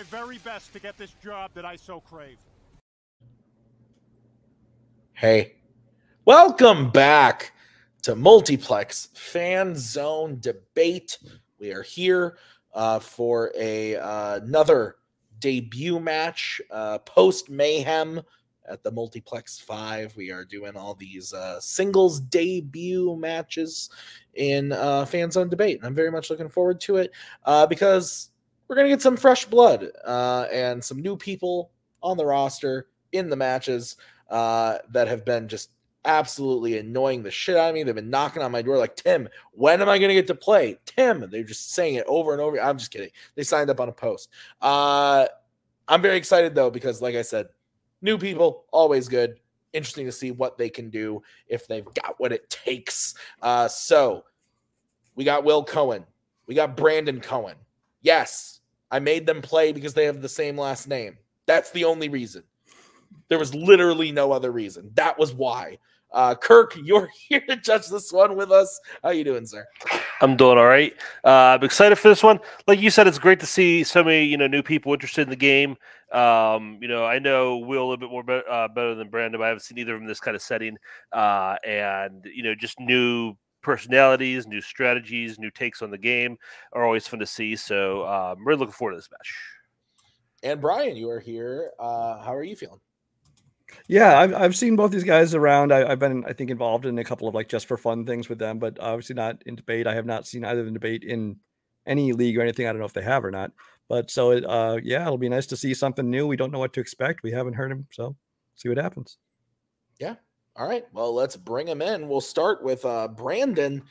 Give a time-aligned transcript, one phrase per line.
[0.00, 2.38] my very best to get this job that I so crave.
[5.12, 5.56] Hey,
[6.24, 7.52] welcome back
[8.02, 11.18] to Multiplex Fan Zone Debate.
[11.58, 12.38] We are here
[12.72, 14.96] uh, for a uh, another
[15.38, 18.22] debut match uh, post Mayhem
[18.66, 20.16] at the Multiplex Five.
[20.16, 23.90] We are doing all these uh, singles debut matches
[24.32, 27.12] in uh, Fan Zone Debate, and I'm very much looking forward to it
[27.44, 28.29] uh, because
[28.70, 31.72] we're gonna get some fresh blood uh, and some new people
[32.04, 33.96] on the roster in the matches
[34.30, 35.70] uh, that have been just
[36.04, 37.82] absolutely annoying the shit out of me.
[37.82, 40.36] They've been knocking on my door like, Tim, when am I going to get to
[40.36, 40.78] play?
[40.86, 42.62] Tim, they're just saying it over and over.
[42.62, 43.10] I'm just kidding.
[43.34, 44.30] They signed up on a post.
[44.62, 45.26] Uh,
[45.88, 47.48] I'm very excited though, because like I said,
[48.02, 49.40] new people, always good.
[49.72, 53.14] Interesting to see what they can do if they've got what it takes.
[53.42, 54.24] Uh, so
[55.16, 56.04] we got Will Cohen.
[56.46, 57.56] We got Brandon Cohen.
[58.02, 58.59] Yes,
[58.90, 61.16] I made them play because they have the same last name.
[61.46, 62.42] That's the only reason.
[63.28, 64.90] There was literally no other reason.
[64.94, 65.78] That was why.
[66.12, 68.80] Uh, Kirk, you're here to judge this one with us.
[69.02, 69.66] How you doing, sir?
[70.20, 70.92] I'm doing all right.
[71.24, 72.40] Uh, I'm excited for this one.
[72.66, 75.30] Like you said, it's great to see so many you know new people interested in
[75.30, 75.76] the game.
[76.12, 79.40] Um, you know, I know Will a little bit more be- uh, better than Brandon.
[79.40, 80.76] But I haven't seen either of them in this kind of setting,
[81.12, 86.36] uh, and you know, just new personalities, new strategies, new takes on the game
[86.72, 87.56] are always fun to see.
[87.56, 89.34] So uh, I'm really looking forward to this match.
[90.42, 91.70] And Brian, you are here.
[91.78, 92.80] Uh, how are you feeling?
[93.86, 95.72] Yeah, I've I've seen both these guys around.
[95.72, 98.28] I, have been, I think, involved in a couple of like just for fun things
[98.28, 99.86] with them, but obviously not in debate.
[99.86, 101.36] I have not seen either of them debate in
[101.86, 102.66] any league or anything.
[102.66, 103.52] I don't know if they have or not.
[103.88, 106.26] But so, uh, yeah, it'll be nice to see something new.
[106.26, 107.22] We don't know what to expect.
[107.22, 108.16] We haven't heard him, so
[108.54, 109.18] see what happens.
[109.98, 110.14] Yeah.
[110.56, 110.84] All right.
[110.92, 112.08] Well, let's bring him in.
[112.08, 113.82] We'll start with uh, Brandon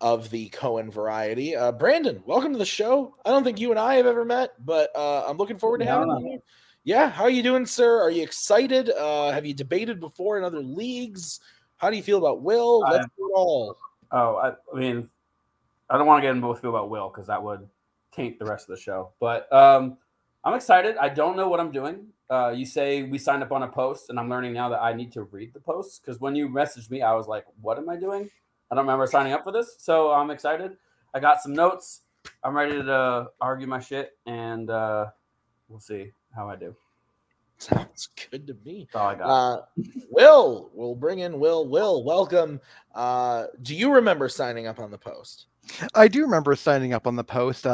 [0.00, 1.54] of the Cohen variety.
[1.54, 3.16] Uh, Brandon, welcome to the show.
[3.24, 5.84] I don't think you and I have ever met, but uh, I'm looking forward to
[5.84, 6.40] having you
[6.84, 8.00] yeah, how are you doing, sir?
[8.00, 8.90] Are you excited?
[8.90, 11.40] Uh, have you debated before in other leagues?
[11.76, 12.80] How do you feel about Will?
[12.80, 13.76] Let's do it all.
[14.12, 15.08] Oh, I, I, mean,
[15.90, 17.68] I don't want to get into both feel about Will because that would
[18.12, 19.12] taint the rest of the show.
[19.20, 19.98] But um,
[20.42, 20.96] I'm excited.
[20.96, 22.06] I don't know what I'm doing.
[22.30, 24.92] Uh, you say we signed up on a post, and I'm learning now that I
[24.92, 27.88] need to read the posts because when you messaged me, I was like, "What am
[27.88, 28.30] I doing?"
[28.70, 30.76] I don't remember signing up for this, so I'm excited.
[31.12, 32.02] I got some notes.
[32.44, 35.06] I'm ready to argue my shit, and uh,
[35.68, 36.76] we'll see how I do.
[37.58, 38.88] Sounds good to me.
[38.92, 39.28] That's all I got.
[39.28, 39.62] Uh,
[40.10, 41.66] Will, we'll bring in Will.
[41.66, 42.60] Will, welcome.
[42.94, 45.46] Uh, do you remember signing up on the post?
[45.94, 47.66] I do remember signing up on the post.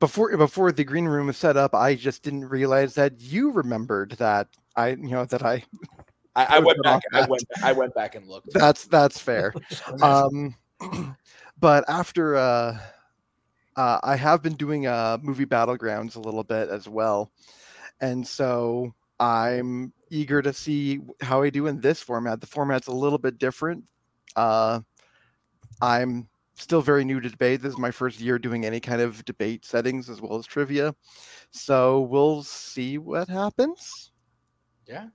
[0.00, 4.12] Before before the green room was set up, I just didn't realize that you remembered
[4.12, 5.64] that I you know that I.
[6.36, 7.02] I, I went back.
[7.12, 7.44] I went.
[7.64, 8.52] I went back and looked.
[8.52, 9.54] That's that's fair.
[10.02, 10.54] um,
[11.58, 12.78] but after uh,
[13.76, 17.32] uh, I have been doing uh, movie battlegrounds a little bit as well
[18.00, 22.40] and so I'm eager to see how I do in this format.
[22.40, 23.84] The format's a little bit different.
[24.36, 24.80] Uh,
[25.80, 27.62] I'm still very new to debate.
[27.62, 30.94] This is my first year doing any kind of debate settings as well as trivia.
[31.50, 34.12] So we'll see what happens.
[34.86, 35.08] Yeah.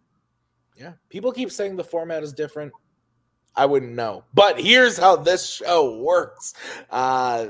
[0.77, 0.93] Yeah.
[1.09, 2.71] People keep saying the format is different.
[3.55, 4.23] I wouldn't know.
[4.33, 6.53] But here's how this show works.
[6.89, 7.47] Uh,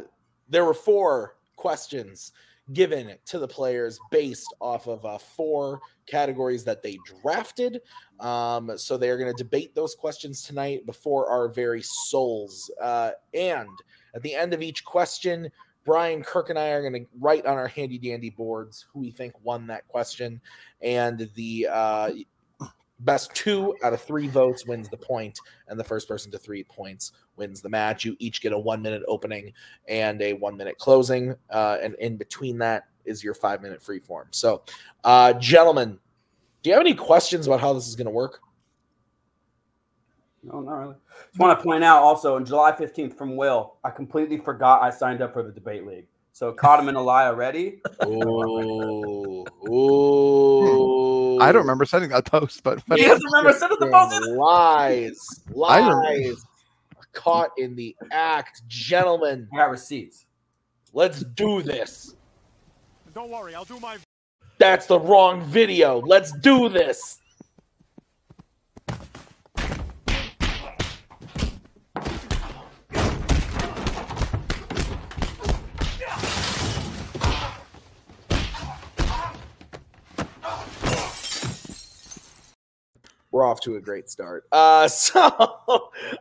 [0.49, 2.33] there were four questions
[2.72, 7.81] given to the players based off of uh, four categories that they drafted.
[8.22, 12.72] Um, so they are going to debate those questions tonight before our very souls.
[12.81, 13.69] Uh, and
[14.16, 15.51] at the end of each question,
[15.85, 19.12] Brian Kirk and I are going to write on our handy dandy boards who we
[19.12, 20.40] think won that question,
[20.81, 22.12] and the uh,
[23.00, 26.63] best two out of three votes wins the point, and the first person to three
[26.63, 28.05] points wins the match.
[28.05, 29.53] You each get a one minute opening
[29.88, 33.99] and a one minute closing, uh, and in between that is your five minute free
[33.99, 34.27] form.
[34.31, 34.63] So,
[35.03, 35.99] uh, gentlemen,
[36.61, 38.39] do you have any questions about how this is going to work?
[40.44, 40.95] No, not really.
[41.27, 44.89] Just want to point out also on July 15th from Will, I completely forgot I
[44.89, 46.06] signed up for the debate league.
[46.33, 47.80] So caught him in a lie already.
[48.06, 51.39] Ooh, ooh.
[51.41, 54.15] I don't remember sending that post, but, but he doesn't remember sending the post.
[54.15, 54.35] Either.
[54.35, 56.44] Lies, lies.
[57.13, 59.48] Caught in the act, gentlemen.
[59.54, 60.25] I got receipts.
[60.94, 62.15] Let's do this.
[63.13, 63.98] Don't worry, I'll do my.
[64.60, 66.00] That's the wrong video.
[66.01, 67.19] Let's do this.
[83.33, 84.45] We're off to a great start.
[84.53, 85.19] Uh, so,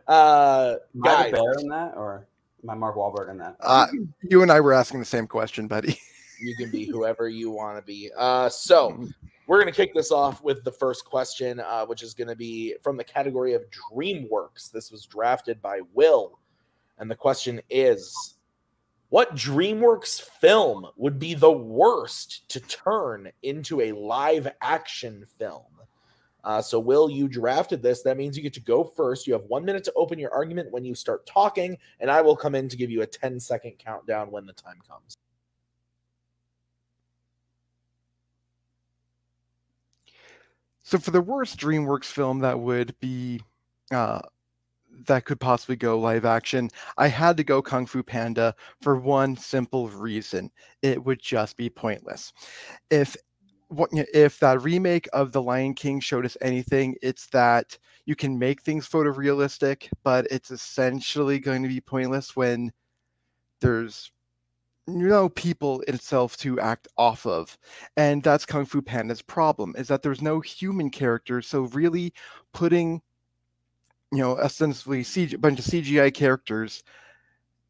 [0.07, 2.27] uh, am guys, I bear in that, or
[2.63, 3.55] am I Mark Wahlberg in that?
[3.59, 3.87] Uh,
[4.23, 5.97] you and I were asking the same question, buddy.
[6.39, 8.11] You can be whoever you want to be.
[8.17, 9.07] Uh, so
[9.47, 12.35] we're going to kick this off with the first question, uh, which is going to
[12.35, 14.69] be from the category of DreamWorks.
[14.69, 16.39] This was drafted by Will.
[16.97, 18.35] And the question is
[19.07, 25.72] What DreamWorks film would be the worst to turn into a live action film?
[26.43, 28.01] Uh, so, Will, you drafted this.
[28.01, 29.27] That means you get to go first.
[29.27, 32.35] You have one minute to open your argument when you start talking, and I will
[32.35, 35.15] come in to give you a 10 second countdown when the time comes.
[40.83, 43.41] So for the worst DreamWorks film that would be
[43.91, 44.19] uh,
[45.07, 49.35] that could possibly go live action, I had to go Kung Fu Panda for one
[49.35, 50.51] simple reason:
[50.81, 52.33] it would just be pointless.
[52.91, 53.15] If
[53.91, 58.61] if that remake of The Lion King showed us anything, it's that you can make
[58.61, 62.71] things photorealistic, but it's essentially going to be pointless when
[63.61, 64.11] there's
[64.87, 67.57] no people itself to act off of
[67.95, 72.13] and that's kung fu panda's problem is that there's no human characters so really
[72.51, 73.01] putting
[74.11, 76.83] you know essentially CG, a bunch of cgi characters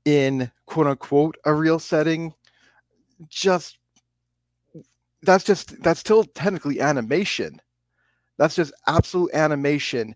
[0.06, 2.34] in quote unquote a real setting
[3.30, 3.78] just
[5.24, 7.60] that's just that's still technically animation.
[8.38, 10.16] That's just absolute animation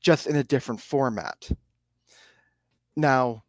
[0.00, 1.50] just in a different format.
[2.96, 3.44] Now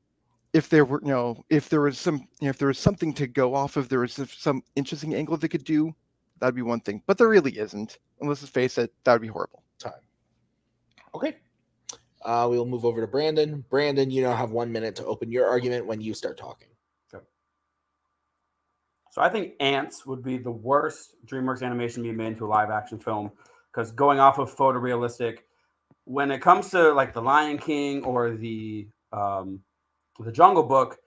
[0.53, 3.13] if there were you know if there was some you know, if there was something
[3.13, 5.93] to go off of there was some interesting angle they could do
[6.39, 7.03] that'd be one thing.
[7.05, 7.97] But there really isn't.
[8.19, 9.63] And let's face it that would be horrible.
[9.77, 9.93] Time.
[11.13, 11.37] Okay.
[12.23, 13.63] Uh, we'll move over to brandon.
[13.69, 16.68] Brandon you now have one minute to open your argument when you start talking
[19.11, 22.69] So I think Antz would be the worst DreamWorks animation being made into a live
[22.69, 23.31] action film
[23.71, 25.39] because going off of photorealistic,
[26.05, 29.61] when it comes to like the Lion King or the um,
[30.19, 30.97] the Jungle Book,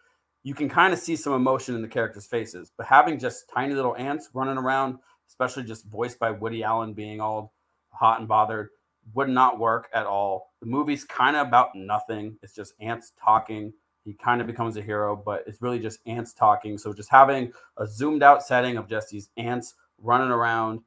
[0.42, 2.72] you can kind of see some emotion in the characters' faces.
[2.76, 4.98] But having just tiny little ants running around,
[5.28, 7.52] especially just voiced by Woody Allen being all
[7.90, 8.70] hot and bothered,
[9.14, 10.52] would not work at all.
[10.60, 12.36] The movie's kind of about nothing.
[12.42, 13.72] It's just ants talking.
[14.04, 16.76] He kind of becomes a hero, but it's really just ants talking.
[16.76, 20.80] So just having a zoomed out setting of just these ants running around,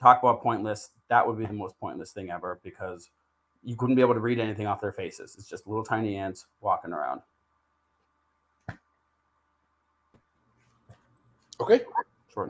[0.00, 3.10] talk about pointless, that would be the most pointless thing ever because
[3.64, 5.34] you couldn't be able to read anything off their faces.
[5.36, 7.22] It's just little tiny ants walking around.
[11.62, 11.80] okay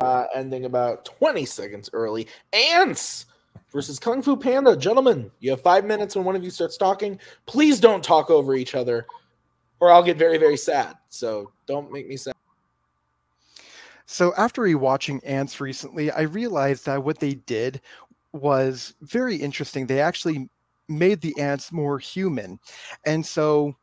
[0.01, 3.27] uh, ending about 20 seconds early Antz
[3.71, 7.19] versus kung fu panda gentlemen you have five minutes when one of you starts talking
[7.47, 9.07] please don't talk over each other
[9.83, 10.97] or i'll get very very sad.
[11.09, 12.35] So don't make me sad.
[14.07, 17.81] So after rewatching Antz recently i realized that what they did
[18.33, 19.87] was very interesting.
[19.87, 20.49] They actually
[20.89, 22.59] made the ants more human.
[23.05, 23.77] And so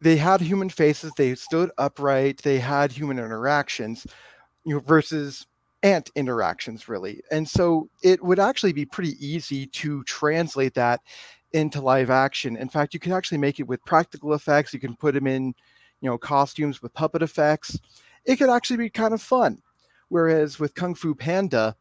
[0.00, 4.06] they had human faces they stood upright they had human interactions
[4.64, 5.46] you know versus
[5.82, 7.22] ant interactions really.
[7.30, 11.00] And so it would actually be pretty easy to translate that
[11.52, 12.56] into live action.
[12.56, 14.72] In fact you can actually make it with practical effects.
[14.72, 15.54] You can put them in
[16.00, 17.78] you know costumes with puppet effects.
[18.24, 19.62] It could actually be kind of fun.
[20.08, 21.76] Whereas with kung fu panda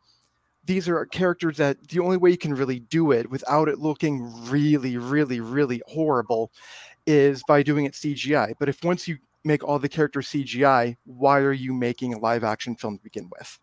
[0.64, 4.32] these are characters that the only way you can really do it without it looking
[4.48, 6.52] really really really horrible
[7.08, 11.40] is by doing it cgi but if once you make all the characters CGI, why
[11.40, 13.60] are you making a live action film to begin with?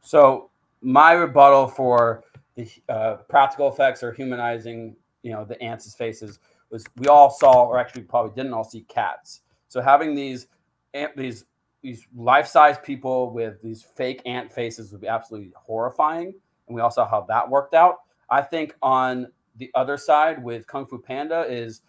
[0.00, 2.24] So my rebuttal for
[2.54, 4.96] the uh, practical effects or humanizing,
[5.26, 6.38] you know, the ants' faces
[6.70, 9.40] was we all saw, or actually probably didn't all see cats.
[9.66, 10.46] So having these
[10.94, 11.46] ant, these
[11.82, 16.32] these life-size people with these fake ant faces would be absolutely horrifying,
[16.68, 17.96] and we all saw how that worked out.
[18.30, 21.80] I think on the other side with Kung Fu Panda is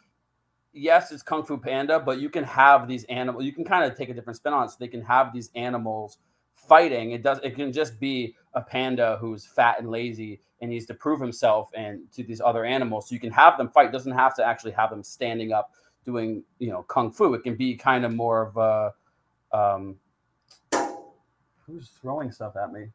[0.73, 3.45] yes, it's Kung Fu Panda, but you can have these animals.
[3.45, 4.71] You can kind of take a different spin on it.
[4.71, 6.17] So they can have these animals
[6.57, 7.11] fighting.
[7.11, 7.39] It does.
[7.43, 11.69] It can just be a panda who's fat and lazy and needs to prove himself
[11.75, 13.09] and to these other animals.
[13.09, 13.87] So you can have them fight.
[13.87, 15.71] It doesn't have to actually have them standing up
[16.03, 17.33] doing you know kung fu.
[17.33, 18.93] It can be kind of more of a.
[19.57, 19.95] Um,
[21.65, 22.87] who's throwing stuff at me?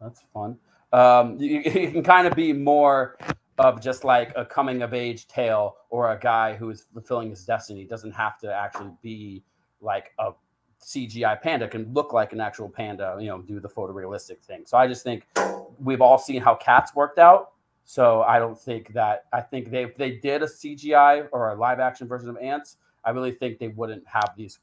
[0.00, 0.56] That's fun.
[0.92, 3.18] Um, you, can kind of be more
[3.58, 7.44] of just like a coming of age tale or a guy who is fulfilling his
[7.44, 7.82] destiny.
[7.82, 9.42] It doesn't have to actually be
[9.80, 10.32] like a
[10.82, 11.68] CGI panda.
[11.68, 14.62] Can look like an actual panda, you know, do the photorealistic thing.
[14.66, 15.26] So I just think
[15.78, 17.52] we've all seen how cats worked out.
[17.84, 21.54] So I don't think that I think they if they did a CGI or a
[21.54, 24.58] live action version of Antz, I really think they wouldn't have these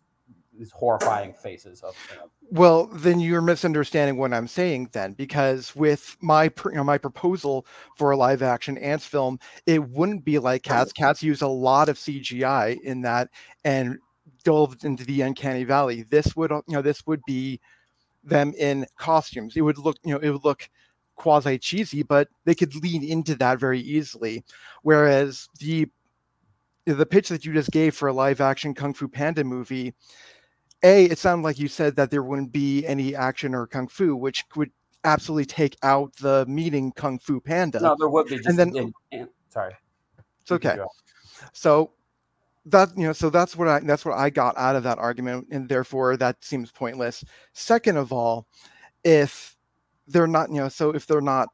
[0.58, 5.76] these horrifying faces of you know, Well, then you're misunderstanding what I'm saying then, because
[5.76, 10.38] with my you know, my proposal for a live action Antz film, it wouldn't be
[10.38, 10.92] like Cats.
[10.92, 13.30] Cats use a lot of CGI in that
[13.64, 13.98] and
[14.44, 16.04] delved into the uncanny valley.
[16.04, 17.60] This would you know this would be
[18.24, 19.56] them in costumes.
[19.56, 20.70] It would look, you know, it would look
[21.16, 24.44] quasi cheesy, but they could lean into that very easily.
[24.84, 25.88] Whereas the
[26.86, 29.94] the pitch that you just gave for a live action Kung Fu Panda movie,
[30.84, 34.16] a it sounded like you said that there wouldn't be any action or kung fu,
[34.16, 34.72] which would
[35.04, 37.80] absolutely take out the meaning Kung Fu Panda.
[37.80, 38.40] No, there would be.
[38.40, 38.94] Just, then-
[39.50, 39.76] sorry.
[40.42, 40.78] It's okay.
[41.54, 41.92] So
[42.72, 45.48] that you know, so that's what I that's what I got out of that argument,
[45.52, 47.24] and therefore that seems pointless.
[47.54, 48.48] Second of all,
[49.04, 49.56] if
[50.08, 51.50] they're not, you know, so if they're not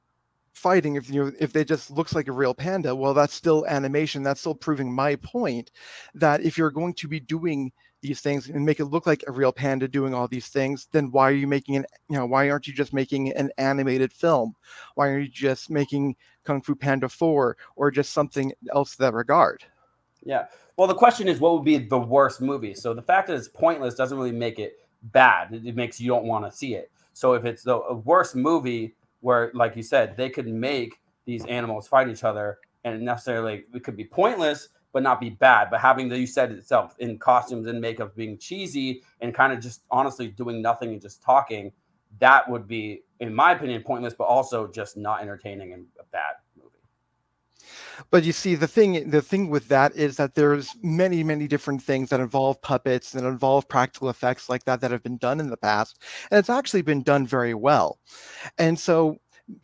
[0.54, 3.66] fighting, if you know, if they just looks like a real panda, well, that's still
[3.68, 4.24] animation.
[4.24, 5.72] That's still proving my point
[6.16, 9.32] that if you're going to be doing these things and make it look like a
[9.32, 12.50] real panda doing all these things, then why are you making an, you know, why
[12.50, 14.54] aren't you just making an animated film?
[14.96, 19.66] Why are you just making Kung Fu Panda 4 or just something else that regard?
[20.26, 20.48] Yeah.
[20.76, 22.74] Well, the question is, what would be the worst movie?
[22.74, 25.54] So the fact that it's pointless doesn't really make it bad.
[25.54, 26.92] It, makes you don't want to see it.
[27.14, 31.88] So if it's the worst movie where, like you said, they could make these animals
[31.88, 35.70] fight each other, and necessarily it could be pointless, but not be bad.
[35.70, 39.54] But having the you said it itself in costumes and makeup being cheesy and kind
[39.54, 41.72] of just honestly doing nothing and just talking,
[42.20, 46.36] that would be, in my opinion, pointless, but also just not entertaining and bad.
[48.12, 51.82] But you see the thing the thing with that is that there's many many different
[51.82, 55.50] things that involve puppets that involve practical effects like that that have been done in
[55.50, 58.00] the past and it's actually been done very well.
[58.58, 59.18] And so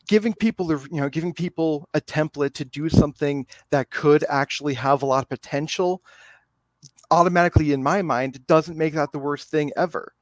[0.07, 4.75] giving people the you know giving people a template to do something that could actually
[4.75, 6.01] have a lot of potential
[7.11, 10.13] automatically in my mind doesn't make that the worst thing ever.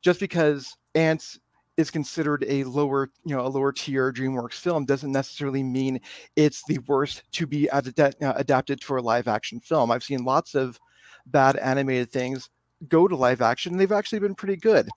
[0.00, 1.38] Just because Antz
[1.78, 5.98] is considered a lower you know a lower tier dreamworks film doesn't necessarily mean
[6.36, 9.90] it's the worst to be ad- uh, adapted for a live action film.
[9.90, 10.78] I've seen lots of
[11.26, 12.50] bad animated things
[12.88, 14.88] go to live action and they've actually been pretty good.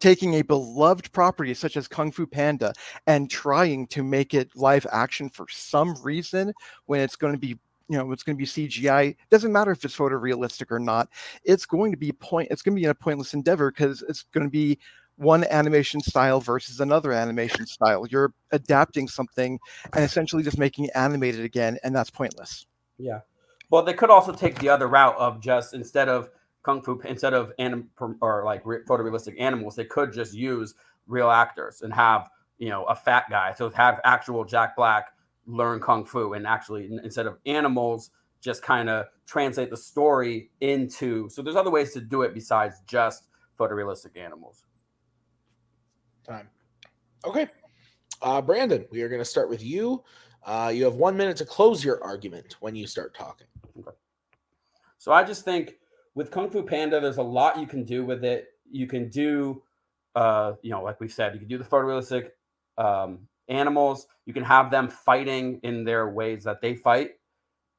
[0.00, 2.72] Taking a beloved property such as kung fu panda
[3.06, 6.52] and trying to make it live action for some reason
[6.86, 9.84] when it's going to be you know it's going to be cgi doesn't matter if
[9.84, 11.06] it's photorealistic or not
[11.44, 14.46] it's going to be point it's going to be a pointless endeavor because it's going
[14.46, 14.78] to be
[15.16, 19.58] one animation style versus another animation style you're adapting something
[19.92, 22.66] and essentially just making it animated again and that's pointless
[22.98, 23.20] Yeah.
[23.70, 26.30] Well, they could also take the other route of just instead of
[26.62, 27.90] kung fu, instead of anim
[28.20, 30.74] or like re- photorealistic animals, they could just use
[31.06, 33.52] real actors and have you know a fat guy.
[33.52, 35.08] So have actual Jack Black
[35.46, 41.28] learn kung fu and actually instead of animals, just kind of translate the story into.
[41.30, 43.24] So there's other ways to do it besides just
[43.58, 44.64] photorealistic animals.
[46.24, 46.48] Time.
[47.26, 47.48] Okay.
[48.22, 50.02] Uh, Brandon, we are going to start with you.
[50.44, 53.46] Uh, you have one minute to close your argument when you start talking.
[54.98, 55.76] So I just think
[56.14, 58.48] with Kung Fu Panda, there's a lot you can do with it.
[58.70, 59.62] You can do,
[60.14, 62.30] uh, you know, like we said, you can do the photorealistic
[62.78, 64.06] um, animals.
[64.24, 67.12] You can have them fighting in their ways that they fight,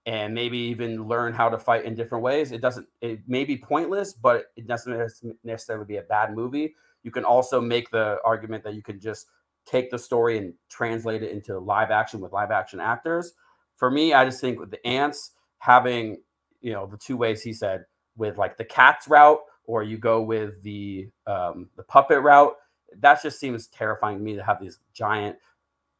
[0.05, 2.51] and maybe even learn how to fight in different ways.
[2.51, 2.87] It doesn't.
[3.01, 6.75] It may be pointless, but it doesn't necessarily be a bad movie.
[7.05, 9.27] You can also make the argument that you can just
[9.65, 13.33] take the story and translate it into live action with live action actors.
[13.77, 16.17] For me, I just think with the ants having
[16.61, 17.85] you know the two ways he said
[18.17, 22.55] with like the cats route or you go with the um, the puppet route
[22.99, 25.35] that just seems terrifying to me to have these giant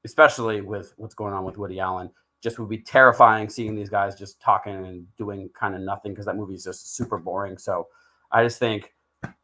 [0.06, 2.10] especially with what's going on with woody allen
[2.42, 6.26] just would be terrifying seeing these guys just talking and doing kind of nothing because
[6.26, 7.88] that movie is just super boring so
[8.32, 8.94] i just think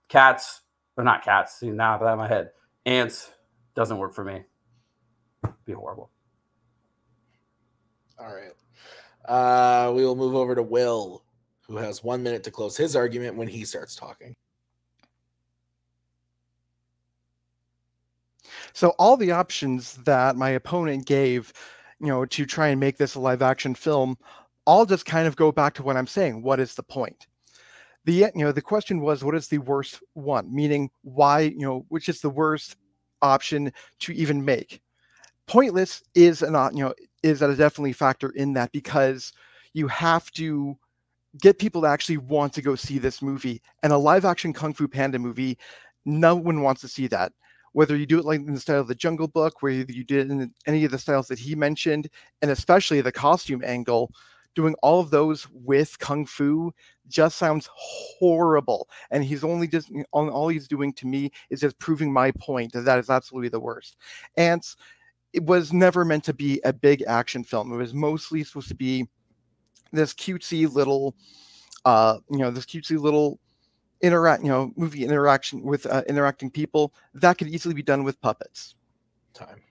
[0.07, 0.61] cats
[1.01, 2.51] or not cats see now that in my head
[2.85, 3.31] Antz
[3.75, 4.43] doesn't work for me
[5.65, 6.11] be horrible
[8.19, 8.53] All right.
[9.25, 11.23] Uh, we will move over to Will,
[11.67, 14.35] who has one minute to close his argument when he starts talking.
[18.73, 21.53] So all the options that my opponent gave,
[21.99, 24.17] you know, to try and make this a live action film,
[24.65, 26.43] all just kind of go back to what I'm saying.
[26.43, 27.27] What is the point?
[28.05, 30.53] The you know the question was what is the worst one?
[30.53, 32.75] Meaning why you know which is the worst
[33.21, 34.81] option to even make?
[35.47, 36.93] Pointless is not you know
[37.23, 39.33] is a definitely factor in that because
[39.73, 40.77] you have to
[41.39, 44.73] get people to actually want to go see this movie and a live action kung
[44.73, 45.57] fu panda movie
[46.03, 47.31] no one wants to see that
[47.73, 50.11] whether you do it like in the style of the Jungle Book, where you did
[50.11, 52.09] it in any of the styles that he mentioned,
[52.41, 54.11] and especially the costume angle,
[54.55, 56.73] doing all of those with kung fu
[57.07, 58.89] just sounds horrible.
[59.11, 62.73] And he's only just all, all he's doing to me is just proving my point
[62.73, 63.97] that that is absolutely the worst.
[64.37, 64.77] Antz,
[65.33, 67.71] it was never meant to be a big action film.
[67.71, 69.07] It was mostly supposed to be
[69.91, 71.15] this cutesy little,
[71.85, 73.39] uh, you know, this cutesy little
[74.01, 78.19] interact, you know, movie interaction with uh, interacting people, that could easily be done with
[78.21, 78.75] puppets.
[79.33, 79.61] Time.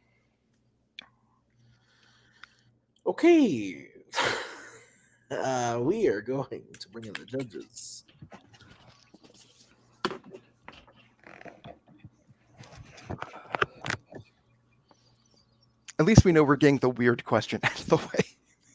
[3.07, 3.89] Okay.
[5.31, 8.05] Uh, we are going to bring in the judges.
[16.01, 18.25] At least we know we're getting the weird question out of the way.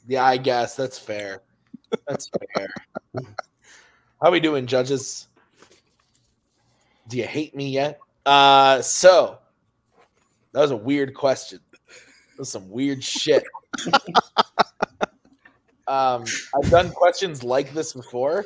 [0.07, 1.41] Yeah, I guess that's fair.
[2.07, 2.69] That's fair.
[3.15, 5.27] How are we doing, judges?
[7.07, 7.99] Do you hate me yet?
[8.25, 9.39] Uh, so
[10.53, 11.59] that was a weird question.
[11.73, 13.43] That was some weird shit.
[15.87, 16.25] um,
[16.55, 18.45] I've done questions like this before,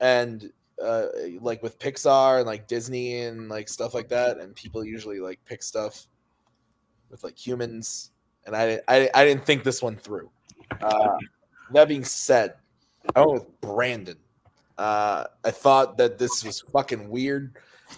[0.00, 0.50] and
[0.82, 1.06] uh,
[1.40, 5.38] like with Pixar and like Disney and like stuff like that, and people usually like
[5.44, 6.06] pick stuff
[7.10, 8.10] with like humans,
[8.46, 10.30] and I I, I didn't think this one through.
[10.80, 11.16] Uh,
[11.72, 12.54] that being said,
[13.14, 14.18] I went with Brandon.
[14.78, 17.54] Uh, I thought that this was fucking weird,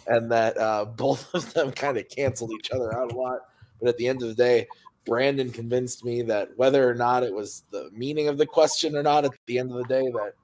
[0.06, 3.40] and that uh, both of them kind of canceled each other out a lot.
[3.80, 4.66] But at the end of the day,
[5.08, 9.02] Brandon convinced me that whether or not it was the meaning of the question or
[9.02, 10.34] not, at the end of the day, that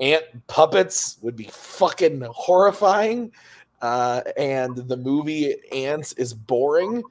[0.00, 3.32] ant puppets would be fucking horrifying,
[3.80, 7.02] uh, and the movie Antz is boring,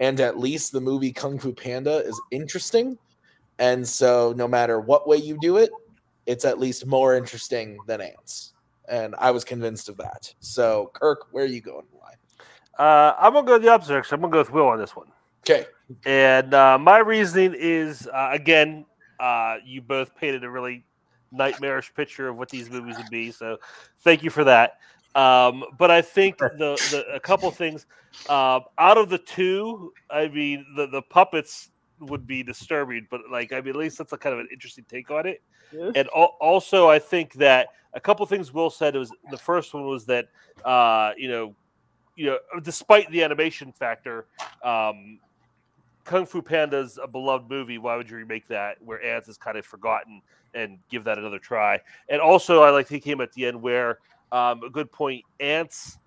[0.00, 2.98] and at least the movie Kung Fu Panda is interesting.
[3.58, 5.70] And so, no matter what way you do it,
[6.26, 8.52] it's at least more interesting than Antz.
[8.88, 10.34] And I was convinced of that.
[10.40, 11.86] So, Kirk, where are you going?
[11.92, 12.12] Why?
[12.78, 13.94] Uh, I'm gonna go the opposite.
[13.94, 15.06] Actually, I'm gonna go with Will on this one.
[15.42, 15.66] Okay.
[16.06, 18.86] And uh, my reasoning is uh, again,
[19.20, 20.84] uh, you both painted a really
[21.30, 23.30] nightmarish picture of what these movies would be.
[23.30, 23.58] So
[24.00, 24.78] thank you for that.
[25.14, 27.86] Um, but I think the, the a couple things
[28.28, 33.52] uh, out of the two, I mean, the the puppets would be disturbing, but like
[33.52, 35.42] I mean, at least that's a kind of an interesting take on it.
[35.94, 39.86] And al- also, I think that a couple things Will said was the first one
[39.86, 40.28] was that
[40.64, 41.54] uh, you know,
[42.16, 44.26] you know, despite the animation factor,
[44.64, 45.18] um,
[46.04, 47.78] Kung Fu Panda's a beloved movie.
[47.78, 50.20] Why would you remake that where Antz is kind of forgotten
[50.52, 51.80] and give that another try?
[52.08, 53.98] And also, I like he came at the end where
[54.30, 55.24] um, a good point.
[55.40, 55.98] Antz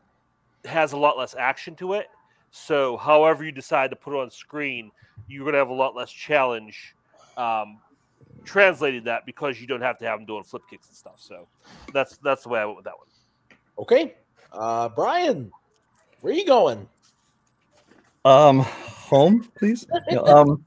[0.65, 2.07] has a lot less action to it.
[2.51, 4.91] So, however you decide to put it on screen,
[5.27, 6.95] you're going to have a lot less challenge
[7.35, 7.79] um,
[8.45, 11.19] translating that because you don't have to have them doing flip kicks and stuff.
[11.19, 11.47] So,
[11.93, 13.07] that's that's the way I went with that one.
[13.79, 14.15] Okay.
[14.53, 15.51] Uh, Brian,
[16.21, 16.87] where are you going?
[18.23, 18.65] Um,
[19.07, 19.87] home, please.
[20.11, 20.65] No, um,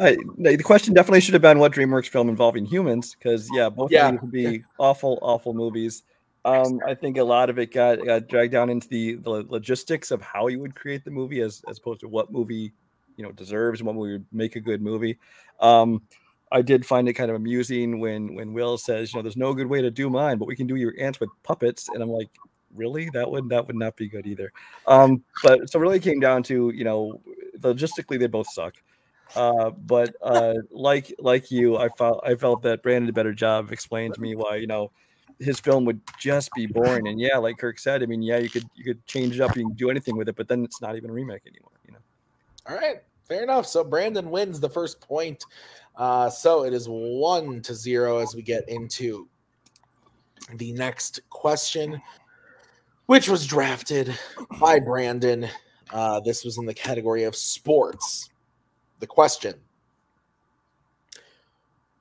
[0.00, 3.90] I, the question definitely should have been what DreamWorks film involving humans, because yeah, both
[3.90, 4.06] Yeah.
[4.06, 6.02] of these would be awful, awful movies.
[6.46, 10.10] Um, I think a lot of it got, got dragged down into the, the logistics
[10.10, 12.72] of how you would create the movie, as as opposed to what movie
[13.16, 15.18] you know deserves and what movie would make a good movie.
[15.60, 16.02] Um,
[16.52, 19.54] I did find it kind of amusing when when Will says, you know, there's no
[19.54, 22.10] good way to do mine, but we can do your ants with puppets, and I'm
[22.10, 22.28] like,
[22.74, 23.08] really?
[23.14, 24.52] That would that would not be good either.
[24.86, 27.22] Um, but so really came down to you know,
[27.58, 28.74] logistically they both suck.
[29.34, 33.32] Uh, but uh, like like you, I felt I felt that Brandon did a better
[33.32, 34.90] job explaining to me why you know
[35.38, 37.08] his film would just be boring.
[37.08, 39.56] And yeah, like Kirk said, I mean, yeah, you could you could change it up,
[39.56, 41.72] you can do anything with it, but then it's not even a remake anymore.
[41.86, 41.98] You know.
[42.68, 43.66] All right, fair enough.
[43.66, 45.44] So Brandon wins the first point.
[45.96, 49.28] Uh, so it is one to zero as we get into
[50.56, 52.00] the next question,
[53.06, 54.16] which was drafted
[54.60, 55.48] by Brandon.
[55.92, 58.30] Uh, this was in the category of sports.
[59.00, 59.54] The question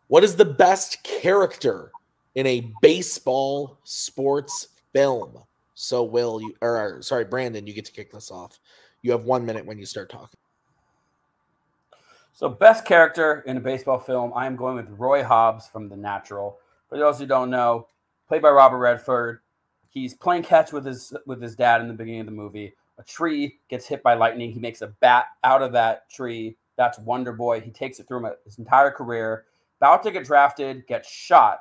[0.07, 1.91] What is the best character
[2.35, 5.37] in a baseball sports film?
[5.75, 8.59] So, Will, you, or sorry, Brandon, you get to kick this off.
[9.01, 10.39] You have one minute when you start talking.
[12.31, 15.97] So, best character in a baseball film, I am going with Roy Hobbs from The
[15.97, 16.57] Natural.
[16.89, 17.87] For those who don't know,
[18.27, 19.39] played by Robert Redford.
[19.89, 22.73] He's playing catch with his with his dad in the beginning of the movie.
[22.99, 24.51] A tree gets hit by lightning.
[24.51, 26.57] He makes a bat out of that tree.
[26.75, 27.61] That's Wonder Boy.
[27.61, 29.45] He takes it through uh, his entire career.
[29.79, 31.59] About to get drafted, gets shot,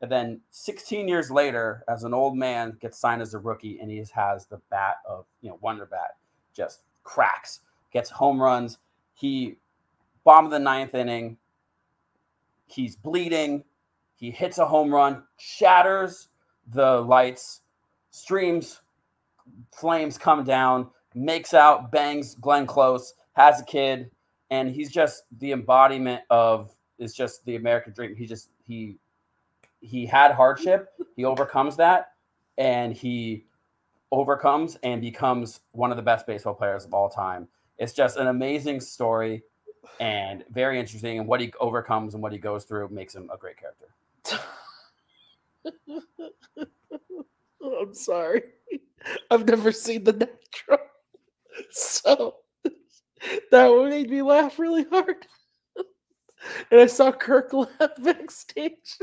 [0.00, 3.90] and then 16 years later, as an old man, gets signed as a rookie, and
[3.90, 6.16] he has the bat of you know Wonder Bat,
[6.54, 7.60] just cracks,
[7.92, 8.78] gets home runs.
[9.14, 9.56] He
[10.24, 11.36] bottom of the ninth inning.
[12.66, 13.64] He's bleeding.
[14.16, 16.28] He hits a home run, shatters
[16.66, 17.60] the lights,
[18.10, 18.80] streams,
[19.74, 24.10] flames come down, makes out, bangs Glenn Close, has a kid,
[24.50, 28.14] and he's just the embodiment of is just the American dream.
[28.14, 28.98] He just he
[29.80, 32.12] he had hardship, he overcomes that,
[32.58, 33.46] and he
[34.12, 37.48] overcomes and becomes one of the best baseball players of all time.
[37.78, 39.42] It's just an amazing story
[40.00, 41.18] and very interesting.
[41.18, 43.86] And what he overcomes and what he goes through makes him a great character.
[47.62, 48.42] I'm sorry.
[49.30, 50.86] I've never seen the natural.
[51.70, 52.36] So
[53.50, 55.26] that made me laugh really hard.
[56.70, 57.68] And I saw Kirk laugh
[58.02, 58.98] backstage.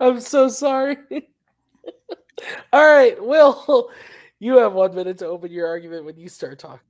[0.00, 0.96] I'm so sorry.
[2.72, 3.90] All right, Will,
[4.38, 6.89] you have one minute to open your argument when you start talking.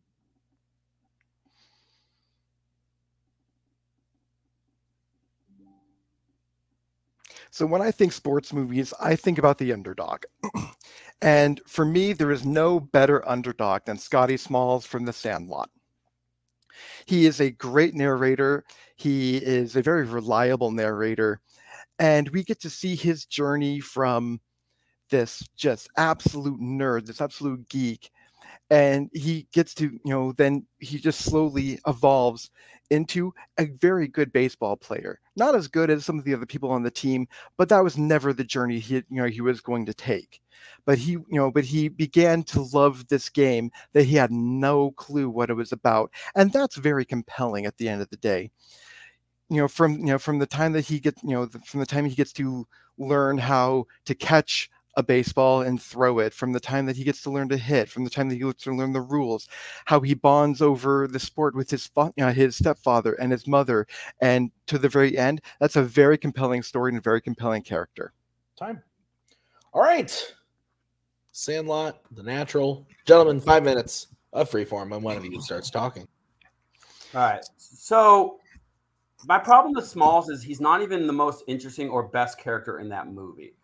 [7.51, 10.23] So when I think sports movies, I think about the underdog.
[11.23, 15.69] and for me, there is no better underdog than Scotty Smalls from The Sandlot.
[17.07, 18.65] He is a great narrator.
[18.97, 21.41] He is a very reliable narrator.
[21.99, 24.41] And we get to see his journey from
[25.11, 28.11] this just absolute nerd, this absolute geek.
[28.71, 32.51] And he gets to, you know, then he just slowly evolves
[32.91, 35.21] into a very good baseball player.
[35.37, 37.97] Not as good as some of the other people on the team, but that was
[37.97, 40.41] never the journey he you know he was going to take.
[40.85, 44.91] But he you know but he began to love this game that he had no
[44.93, 48.51] clue what it was about, and that's very compelling at the end of the day.
[49.49, 51.87] You know from you know from the time that he gets you know from the
[51.87, 52.67] time he gets to
[52.99, 57.23] learn how to catch a baseball and throw it from the time that he gets
[57.23, 59.49] to learn to hit from the time that he gets to learn the rules
[59.85, 63.47] how he bonds over the sport with his you uh, know, his stepfather and his
[63.47, 63.87] mother
[64.21, 68.13] and to the very end that's a very compelling story and a very compelling character
[68.61, 68.83] Time.
[69.73, 70.35] All right.
[71.33, 72.87] Sandlot, the natural.
[73.07, 76.07] Gentlemen, five minutes of freeform when one of you starts talking.
[77.15, 77.45] All right.
[77.57, 78.39] So
[79.27, 82.91] my problem with Smalls is he's not even the most interesting or best character in
[82.91, 83.55] that movie.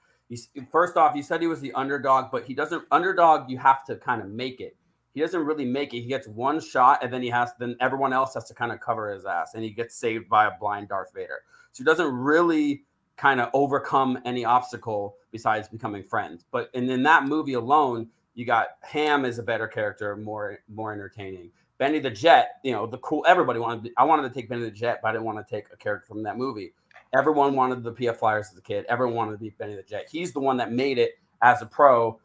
[0.70, 2.84] First off, you said he was the underdog, but he doesn't.
[2.90, 4.76] Underdog, you have to kind of make it.
[5.14, 6.00] He doesn't really make it.
[6.00, 7.50] He gets one shot, and then he has.
[7.58, 10.46] Then everyone else has to kind of cover his ass, and he gets saved by
[10.46, 11.40] a blind Darth Vader.
[11.72, 12.84] So he doesn't really
[13.16, 16.44] kind of overcome any obstacle besides becoming friends.
[16.50, 20.92] But and in that movie alone, you got Ham is a better character, more more
[20.92, 21.50] entertaining.
[21.78, 23.24] Benny the Jet, you know, the cool.
[23.28, 23.92] Everybody wanted.
[23.96, 26.06] I wanted to take Benny the Jet, but I didn't want to take a character
[26.06, 26.72] from that movie.
[27.14, 28.84] Everyone wanted the PF Flyers as a kid.
[28.88, 30.08] Everyone wanted to be Benny the Jet.
[30.10, 32.18] He's the one that made it as a pro.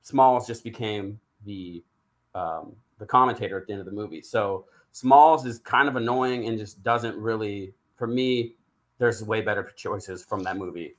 [0.00, 1.82] Smalls just became the
[2.34, 4.22] um, the commentator at the end of the movie.
[4.22, 7.74] So Smalls is kind of annoying and just doesn't really.
[7.96, 8.56] For me,
[8.98, 10.96] there's way better choices from that movie.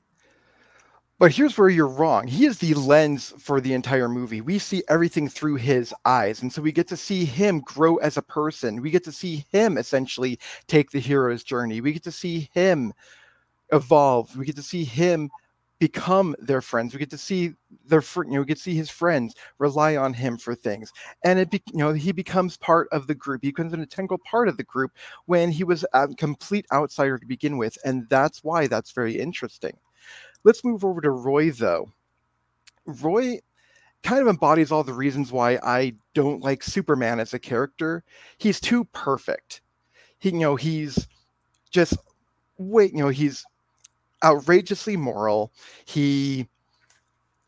[1.18, 2.28] But here's where you're wrong.
[2.28, 4.42] He is the lens for the entire movie.
[4.42, 6.42] We see everything through his eyes.
[6.42, 8.82] And so we get to see him grow as a person.
[8.82, 11.80] We get to see him essentially take the hero's journey.
[11.80, 12.94] We get to see him
[13.72, 14.36] evolve.
[14.36, 15.30] We get to see him
[15.80, 16.94] become their friends.
[16.94, 17.54] We get to see
[17.86, 20.92] their you know we get to see his friends rely on him for things,
[21.24, 23.42] and it be, you know he becomes part of the group.
[23.44, 24.92] He becomes an integral part of the group
[25.26, 29.78] when he was a complete outsider to begin with, and that's why that's very interesting.
[30.44, 31.92] Let's move over to Roy though.
[32.86, 33.40] Roy
[34.04, 38.04] kind of embodies all the reasons why I don't like Superman as a character.
[38.38, 39.62] He's too perfect.
[40.20, 41.08] He you know he's
[41.70, 41.98] just
[42.58, 43.44] wait you know he's
[44.24, 45.52] outrageously moral.
[45.86, 46.48] He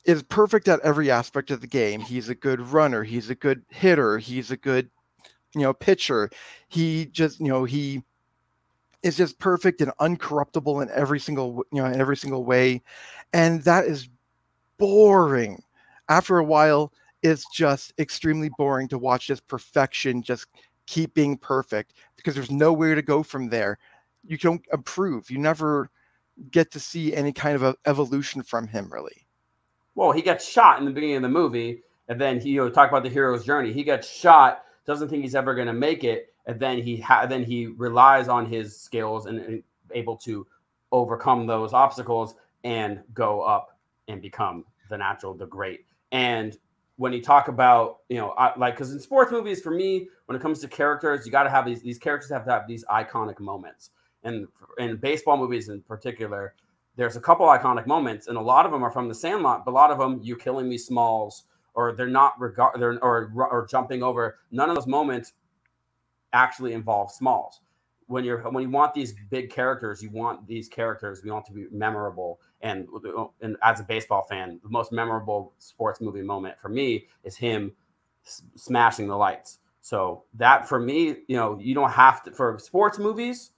[0.05, 1.99] is perfect at every aspect of the game.
[1.99, 3.03] He's a good runner.
[3.03, 4.17] He's a good hitter.
[4.17, 4.89] He's a good,
[5.53, 6.29] you know, pitcher.
[6.69, 8.03] He just, you know, he
[9.03, 12.81] is just perfect and uncorruptible in every single, you know, in every single way.
[13.33, 14.09] And that is
[14.77, 15.61] boring.
[16.09, 20.47] After a while, it's just extremely boring to watch this perfection just
[20.85, 23.77] keep being perfect because there's nowhere to go from there.
[24.25, 25.29] You don't improve.
[25.29, 25.89] You never
[26.51, 29.25] get to see any kind of evolution from him really.
[29.95, 32.69] Well he gets shot in the beginning of the movie and then he you know
[32.69, 33.73] talk about the hero's journey.
[33.73, 37.25] He gets shot doesn't think he's ever going to make it and then he ha-
[37.25, 40.47] then he relies on his skills and, and able to
[40.91, 45.85] overcome those obstacles and go up and become the natural the great.
[46.11, 46.57] And
[46.97, 50.35] when you talk about you know I, like because in sports movies for me when
[50.35, 52.83] it comes to characters you got to have these these characters have to have these
[52.85, 53.91] iconic moments
[54.23, 56.53] and in baseball movies in particular,
[56.95, 59.63] there's a couple iconic moments, and a lot of them are from The Sandlot.
[59.65, 61.43] But a lot of them, you killing me, Smalls,
[61.75, 64.39] or they're not regard, they're or or jumping over.
[64.51, 65.33] None of those moments
[66.33, 67.61] actually involve Smalls.
[68.07, 71.21] When you're when you want these big characters, you want these characters.
[71.23, 72.39] We want to be memorable.
[72.61, 72.87] And
[73.41, 77.73] and as a baseball fan, the most memorable sports movie moment for me is him
[78.25, 79.59] s- smashing the lights.
[79.81, 83.51] So that for me, you know, you don't have to for sports movies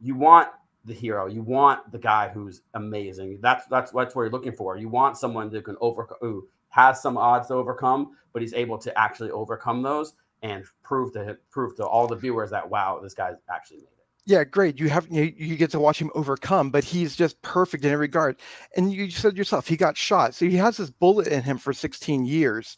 [0.00, 0.48] you want
[0.84, 1.26] the hero.
[1.26, 3.38] You want the guy who's amazing.
[3.40, 4.76] That's that's that's what you're looking for.
[4.76, 8.78] You want someone who can overcome, who has some odds to overcome, but he's able
[8.78, 13.14] to actually overcome those and prove to prove to all the viewers that wow, this
[13.14, 13.97] guy's actually it.
[14.28, 14.78] Yeah, great.
[14.78, 18.08] You have you, you get to watch him overcome, but he's just perfect in every
[18.08, 18.38] regard.
[18.76, 21.72] And you said yourself, he got shot, so he has this bullet in him for
[21.72, 22.76] 16 years,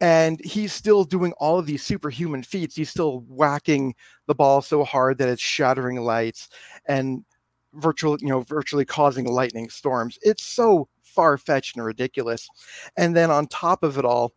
[0.00, 2.76] and he's still doing all of these superhuman feats.
[2.76, 3.96] He's still whacking
[4.28, 6.48] the ball so hard that it's shattering lights
[6.86, 7.24] and
[7.74, 10.20] virtually, you know, virtually causing lightning storms.
[10.22, 12.48] It's so far fetched and ridiculous.
[12.96, 14.34] And then on top of it all,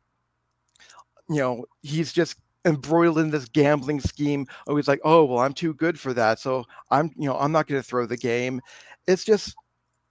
[1.30, 4.48] you know, he's just embroiled in this gambling scheme.
[4.68, 7.52] Oh, he's like, oh well, I'm too good for that, so I'm you know I'm
[7.52, 8.62] not going to throw the game.
[9.08, 9.56] It's just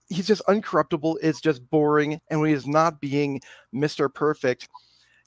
[0.09, 1.17] he's just uncorruptible.
[1.21, 3.41] It's just boring, and when he's not being
[3.71, 4.69] Mister Perfect,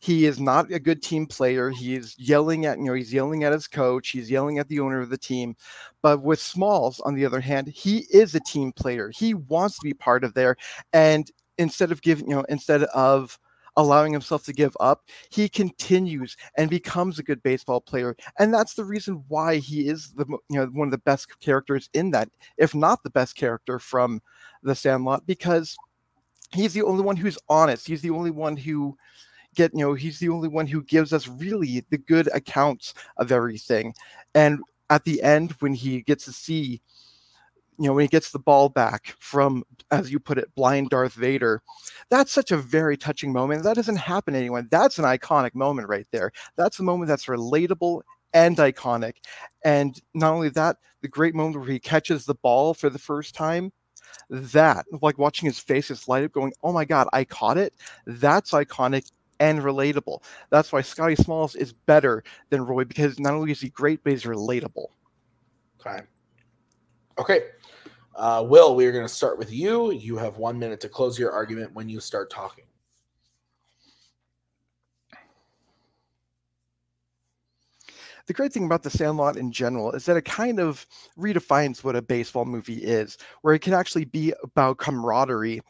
[0.00, 1.70] he is not a good team player.
[1.70, 4.10] He's yelling at you know he's yelling at his coach.
[4.10, 5.56] He's yelling at the owner of the team.
[6.02, 9.10] But with Smalls, on the other hand, he is a team player.
[9.14, 10.56] He wants to be part of there,
[10.92, 13.38] and instead of giving you know instead of
[13.78, 18.14] allowing himself to give up, he continues and becomes a good baseball player.
[18.38, 21.88] And that's the reason why he is the you know one of the best characters
[21.94, 24.20] in that, if not the best character from
[24.62, 25.76] the Sandlot, because
[26.52, 27.86] he's the only one who's honest.
[27.86, 28.98] He's the only one who
[29.54, 33.30] get you know he's the only one who gives us really the good accounts of
[33.30, 33.94] everything.
[34.34, 34.58] And
[34.90, 36.82] at the end, when he gets to see
[37.78, 41.14] you know, when he gets the ball back from, as you put it, blind Darth
[41.14, 41.62] Vader,
[42.10, 43.62] that's such a very touching moment.
[43.62, 44.68] That doesn't happen to anyone.
[44.70, 46.32] That's an iconic moment right there.
[46.56, 48.02] That's a moment that's relatable
[48.34, 49.14] and iconic.
[49.64, 53.34] And not only that, the great moment where he catches the ball for the first
[53.34, 53.72] time,
[54.30, 57.74] that, like watching his face just light up, going, oh my God, I caught it.
[58.06, 59.10] That's iconic
[59.40, 60.22] and relatable.
[60.50, 64.12] That's why Scotty Smalls is better than Roy because not only is he great, but
[64.12, 64.86] he's relatable.
[65.80, 66.00] Okay.
[67.18, 67.40] Okay.
[68.14, 69.92] Uh, Will, we are going to start with you.
[69.92, 72.64] You have one minute to close your argument when you start talking.
[78.28, 80.86] the great thing about the Sandlot in general is that it kind of
[81.18, 85.62] redefines what a baseball movie is, where it can actually be about camaraderie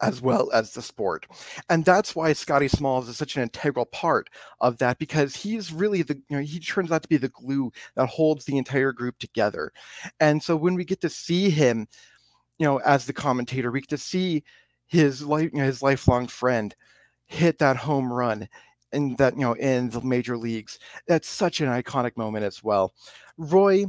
[0.00, 1.26] as well as the sport.
[1.68, 6.02] And that's why Scotty Smalls is such an integral part of that because he's really
[6.02, 9.18] the, you know, he turns out to be the glue that holds the entire group
[9.18, 9.72] together.
[10.18, 11.86] And so when we get to see him,
[12.58, 14.44] you know, as the commentator, we get to see
[14.86, 16.74] his life, you know, his lifelong friend
[17.26, 18.48] hit that home run
[18.92, 20.78] in that, you know, in the major leagues.
[21.06, 22.94] That's such an iconic moment as well.
[23.38, 23.86] Roy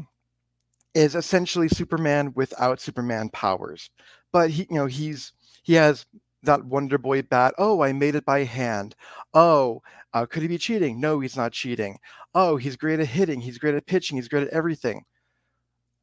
[0.93, 3.89] is essentially Superman without Superman powers.
[4.31, 6.05] But he, you know, he's he has
[6.43, 7.53] that Wonder Boy bat.
[7.57, 8.95] Oh, I made it by hand.
[9.33, 9.81] Oh,
[10.13, 10.99] uh, could he be cheating?
[10.99, 11.97] No, he's not cheating.
[12.33, 13.39] Oh, he's great at hitting.
[13.39, 14.17] He's great at pitching.
[14.17, 15.05] He's great at everything.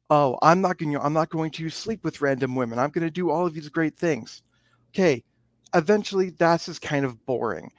[0.09, 0.97] Oh, I'm not going.
[0.97, 2.79] I'm not going to sleep with random women.
[2.79, 4.41] I'm going to do all of these great things.
[4.91, 5.23] Okay,
[5.75, 7.71] eventually that's just kind of boring,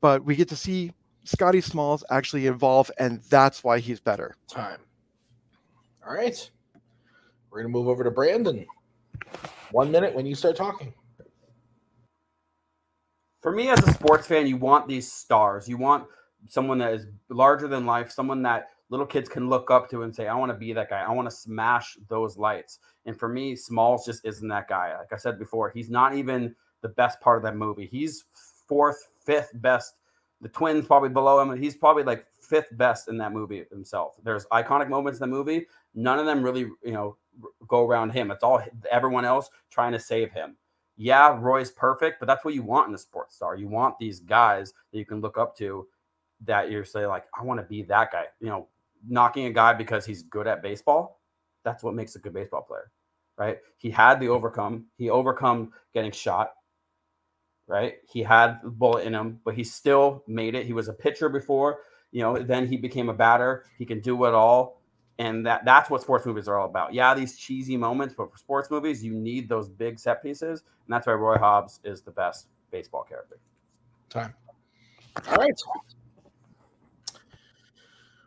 [0.00, 0.92] but we get to see
[1.24, 4.36] Scotty Smalls actually evolve, and that's why he's better.
[4.48, 4.78] Time.
[6.06, 6.50] All right.
[7.50, 8.66] We're going to move over to Brandon.
[9.72, 10.94] One minute when you start talking
[13.42, 15.68] for me as a sports fan, you want these stars.
[15.68, 16.06] You want
[16.48, 20.14] someone that is larger than life, someone that little kids can look up to and
[20.14, 21.00] say, I want to be that guy.
[21.00, 22.78] I want to smash those lights.
[23.04, 24.96] And for me, Smalls just isn't that guy.
[24.96, 27.88] Like I said before, he's not even the best part of that movie.
[27.90, 28.24] He's
[28.68, 29.94] fourth, fifth best.
[30.40, 31.56] The twins probably below him.
[31.60, 34.16] He's probably like fifth best in that movie himself.
[34.22, 35.66] There's iconic moments in the movie.
[35.94, 37.16] None of them really, you know,
[37.66, 38.30] go around him.
[38.30, 40.56] It's all everyone else trying to save him
[40.96, 43.56] yeah, Roy's perfect, but that's what you want in a sports star.
[43.56, 45.86] You want these guys that you can look up to
[46.44, 48.26] that you're saying, like, I want to be that guy.
[48.40, 48.68] You know,
[49.08, 51.20] knocking a guy because he's good at baseball,
[51.64, 52.90] that's what makes a good baseball player,
[53.36, 53.58] right?
[53.76, 54.86] He had the overcome.
[54.96, 56.52] He overcome getting shot,
[57.66, 57.94] right?
[58.08, 60.66] He had the bullet in him, but he still made it.
[60.66, 62.36] He was a pitcher before, you know.
[62.36, 63.64] Then he became a batter.
[63.78, 64.81] He can do it all
[65.18, 66.94] and that that's what sports movies are all about.
[66.94, 70.92] Yeah, these cheesy moments, but for sports movies, you need those big set pieces, and
[70.92, 73.38] that's why Roy Hobbs is the best baseball character.
[74.08, 74.34] Time.
[75.28, 75.60] All right.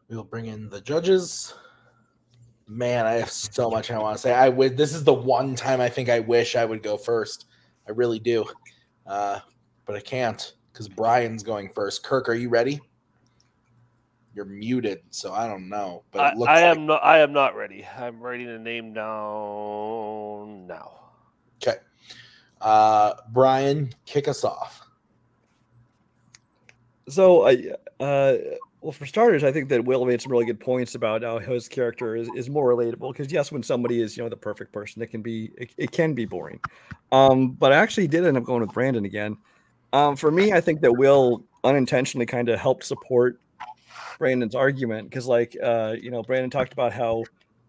[0.07, 1.53] We will bring in the judges.
[2.67, 4.33] Man, I have so much I want to say.
[4.33, 4.77] I would.
[4.77, 7.45] This is the one time I think I wish I would go first.
[7.87, 8.45] I really do,
[9.05, 9.39] uh,
[9.85, 12.03] but I can't because Brian's going first.
[12.03, 12.81] Kirk, are you ready?
[14.35, 16.03] You're muted, so I don't know.
[16.11, 16.49] But I, I like...
[16.49, 17.03] am not.
[17.03, 17.85] I am not ready.
[17.97, 20.91] I'm writing the name down now.
[21.63, 21.77] Okay,
[22.61, 24.81] uh, Brian, kick us off.
[27.07, 28.37] So, I, uh,
[28.81, 31.67] well, for starters, I think that Will made some really good points about how his
[31.67, 33.13] character is, is more relatable.
[33.13, 35.91] Because yes, when somebody is you know the perfect person, it can be it, it
[35.91, 36.59] can be boring.
[37.11, 39.37] Um, but I actually did end up going with Brandon again.
[39.93, 43.39] Um, for me, I think that Will unintentionally kind of helped support
[44.17, 47.23] Brandon's argument because, like, uh, you know, Brandon talked about how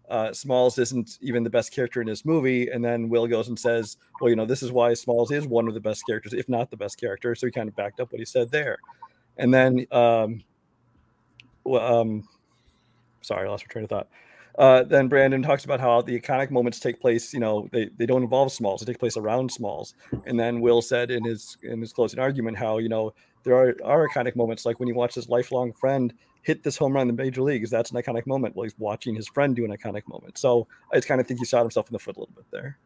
[0.09, 3.59] uh, Smalls isn't even the best character in this movie, and then Will goes and
[3.59, 6.47] says, "Well, you know, this is why Smalls is one of the best characters, if
[6.47, 8.77] not the best character." So he kind of backed up what he said there,
[9.37, 10.43] and then, um,
[11.65, 12.27] well, um,
[13.21, 14.07] sorry, I lost my train of thought.
[14.57, 17.31] Uh, then Brandon talks about how the iconic moments take place.
[17.33, 19.93] You know, they, they don't involve Smalls; they take place around Smalls.
[20.25, 23.13] And then Will said in his in his closing argument how you know
[23.47, 26.93] there are, are iconic moments like when he watched his lifelong friend hit this home
[26.93, 27.69] run in the major leagues.
[27.69, 28.55] That's an iconic moment.
[28.55, 30.37] Well, he's watching his friend do an iconic moment.
[30.37, 32.45] So I just kind of think he shot himself in the foot a little bit
[32.51, 32.77] there.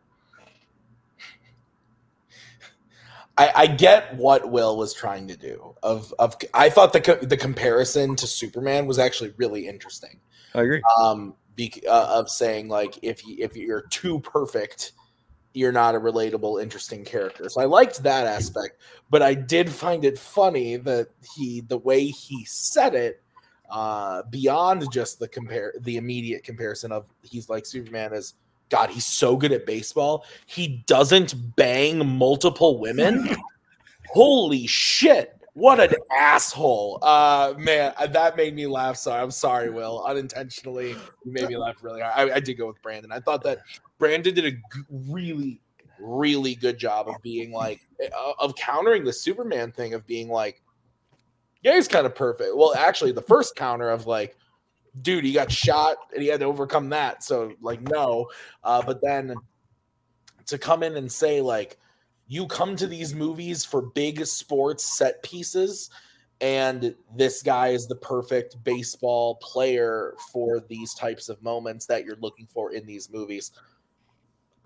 [3.38, 5.76] I, I get what Will was trying to do.
[5.82, 10.20] Of of I thought the co- the comparison to Superman was actually really interesting.
[10.54, 10.82] I agree.
[11.02, 14.92] Um, be, uh, of saying like if you, if you're too perfect,
[15.54, 17.50] you're not a relatable, interesting character.
[17.50, 18.78] So I liked that aspect,
[19.10, 23.22] but I did find it funny that he the way he said it,
[23.70, 28.36] uh, beyond just the compare the immediate comparison of he's like Superman is
[28.70, 30.26] God, he's so good at baseball.
[30.46, 33.30] He doesn't bang multiple women.
[34.10, 35.38] Holy shit.
[35.54, 37.00] What an asshole.
[37.02, 38.96] Uh man, that made me laugh.
[38.96, 39.22] Sorry.
[39.22, 40.04] I'm sorry, Will.
[40.06, 40.92] Unintentionally,
[41.26, 42.32] you made me laugh really hard.
[42.32, 43.12] I, I did go with Brandon.
[43.12, 43.60] I thought that
[44.02, 44.58] Brandon did a
[44.90, 45.62] really,
[46.00, 50.64] really good job of being like uh, of countering the Superman thing of being like,
[51.62, 52.50] yeah, he's kind of perfect.
[52.56, 54.36] Well, actually, the first counter of like,
[55.04, 57.24] dude, he got shot and he had to overcome that.
[57.24, 58.28] So like, no.
[58.64, 59.36] Uh, but then
[60.48, 61.78] to come in and say like,
[62.28, 65.92] you come to these movies for big sports set pieces
[66.42, 72.18] and this guy is the perfect baseball player for these types of moments that you're
[72.20, 73.52] looking for in these movies.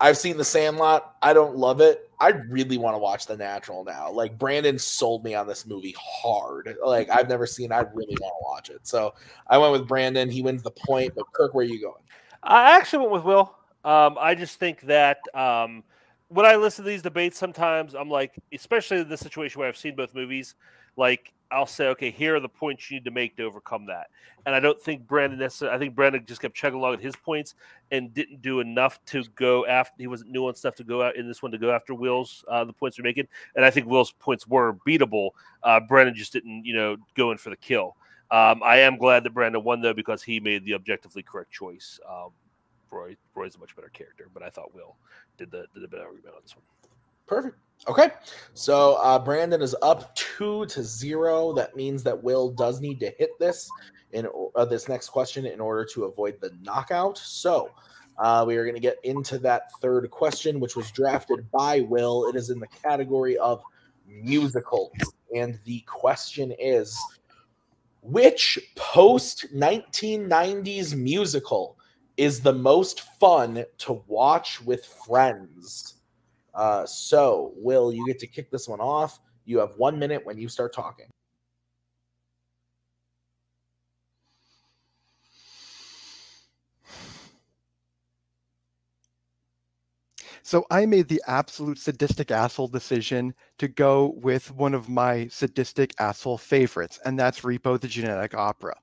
[0.00, 1.16] I've seen The Sandlot.
[1.22, 2.10] I don't love it.
[2.20, 4.10] I really want to watch The Natural now.
[4.10, 6.76] Like Brandon sold me on this movie hard.
[6.84, 7.72] Like I've never seen.
[7.72, 8.86] I really want to watch it.
[8.86, 9.14] So
[9.46, 10.30] I went with Brandon.
[10.30, 11.14] He wins the point.
[11.14, 12.02] But Kirk, where are you going?
[12.42, 13.54] I actually went with Will.
[13.84, 15.84] Um, I just think that um,
[16.28, 19.76] when I listen to these debates, sometimes I'm like, especially in this situation where I've
[19.76, 20.54] seen both movies,
[20.96, 24.08] like I'll say, okay, here are the points you need to make to overcome that.
[24.44, 25.76] And I don't think Brandon necessarily.
[25.76, 27.54] I think Brandon just kept chugging along at his points
[27.90, 29.94] and didn't do enough to go after.
[29.98, 32.64] He wasn't nuanced enough to go out in this one to go after Will's uh,
[32.64, 33.28] the points you're making.
[33.54, 35.30] And I think Will's points were beatable.
[35.62, 37.96] Uh, Brandon just didn't, you know, go in for the kill.
[38.30, 42.00] Um, I am glad that Brandon won though because he made the objectively correct choice.
[42.08, 42.30] Um,
[42.90, 44.96] Roy Roy's a much better character, but I thought Will
[45.38, 46.64] did the did a better argument on this one.
[47.26, 47.56] Perfect.
[47.88, 48.08] Okay.
[48.54, 51.52] So uh, Brandon is up two to zero.
[51.52, 53.70] That means that Will does need to hit this
[54.12, 57.18] in uh, this next question in order to avoid the knockout.
[57.18, 57.70] So
[58.18, 62.28] uh, we are going to get into that third question, which was drafted by Will.
[62.28, 63.62] It is in the category of
[64.06, 64.92] musicals.
[65.34, 66.98] And the question is
[68.02, 71.76] which post 1990s musical
[72.16, 75.94] is the most fun to watch with friends?
[76.56, 79.20] Uh, so, Will, you get to kick this one off.
[79.44, 81.06] You have one minute when you start talking.
[90.42, 95.92] So I made the absolute sadistic asshole decision to go with one of my sadistic
[95.98, 98.76] asshole favorites, and that's Repo the Genetic Opera.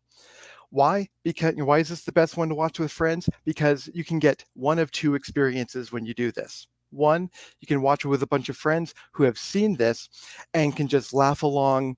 [0.71, 1.07] Why?
[1.23, 3.29] Because why is this the best one to watch with friends?
[3.45, 6.67] Because you can get one of two experiences when you do this.
[6.93, 7.29] One,
[7.59, 10.09] you can watch it with a bunch of friends who have seen this
[10.53, 11.97] and can just laugh along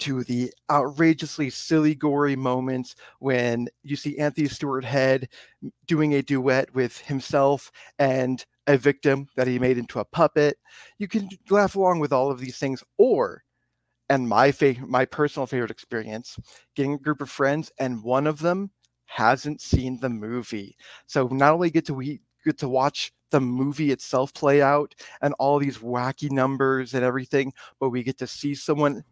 [0.00, 5.28] to the outrageously silly, gory moments when you see Anthony Stewart Head
[5.86, 10.56] doing a duet with himself and a victim that he made into a puppet.
[10.98, 13.42] You can laugh along with all of these things, or
[14.08, 16.38] and my favorite, my personal favorite experience,
[16.74, 18.70] getting a group of friends and one of them
[19.06, 20.76] hasn't seen the movie.
[21.06, 25.34] So not only get to we get to watch the movie itself play out and
[25.38, 29.02] all these wacky numbers and everything, but we get to see someone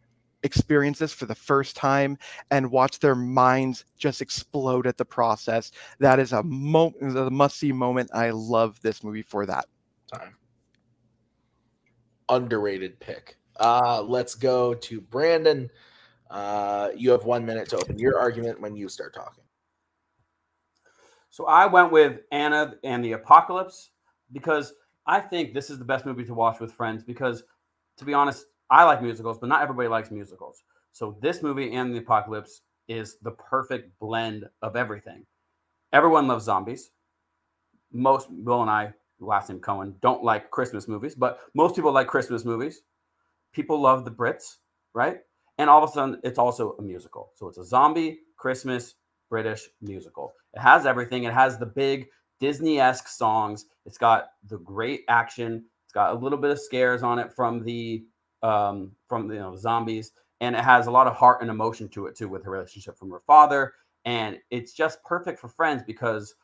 [0.43, 2.17] experience this for the first time
[2.51, 5.73] and watch their minds just explode at the process.
[5.99, 8.11] That is a moment, a must see moment.
[8.15, 9.67] I love this movie for that.
[10.13, 10.37] Time.
[12.29, 13.37] Underrated pick.
[13.59, 15.71] Uh, let's go to Brandon.
[16.31, 19.40] Uh, you have one minute to open your argument when you start talking.
[21.41, 23.93] So I went with Anna and the Apocalypse
[24.31, 24.75] because
[25.07, 27.45] I think this is the best movie to watch with friends because,
[27.97, 30.65] to be honest, I like musicals, but not everybody likes musicals.
[30.93, 35.25] So this movie and the Apocalypse is the perfect blend of everything.
[35.95, 36.91] Everyone loves zombies.
[37.91, 42.07] Most Will and I, last name Cohen, don't like Christmas movies, but most people like
[42.07, 42.83] Christmas movies.
[43.55, 44.57] People love the Brits,
[44.93, 45.21] right?
[45.57, 47.31] And all of a sudden, it's also a musical.
[47.35, 48.97] So it's a zombie Christmas
[49.31, 50.35] British musical.
[50.53, 51.25] It has everything.
[51.25, 52.09] It has the big
[52.41, 53.67] Disney esque songs.
[53.87, 55.65] It's got the great action.
[55.85, 58.05] It's got a little bit of scares on it from the
[58.43, 61.89] um, from the you know, zombies, and it has a lot of heart and emotion
[61.91, 63.75] to it too, with her relationship from her father.
[64.05, 66.35] And it's just perfect for friends because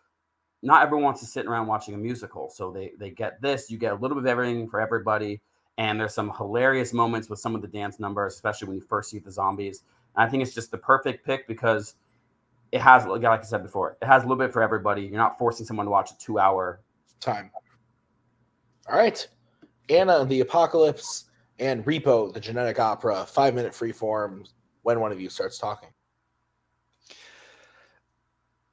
[0.63, 2.51] not everyone wants to sit around watching a musical.
[2.51, 3.71] So they they get this.
[3.71, 5.41] You get a little bit of everything for everybody.
[5.79, 9.11] And there's some hilarious moments with some of the dance numbers, especially when you first
[9.11, 9.83] see the zombies.
[10.15, 11.95] And I think it's just the perfect pick because
[12.77, 15.03] it has, like I said before, it has a little bit for everybody.
[15.03, 16.81] You're not forcing someone to watch a two hour
[17.21, 17.51] time.
[18.89, 19.27] All right.
[19.89, 21.25] Anna the Apocalypse
[21.59, 24.45] and Repo the Genetic Opera, five minute free form
[24.83, 25.89] when one of you starts talking.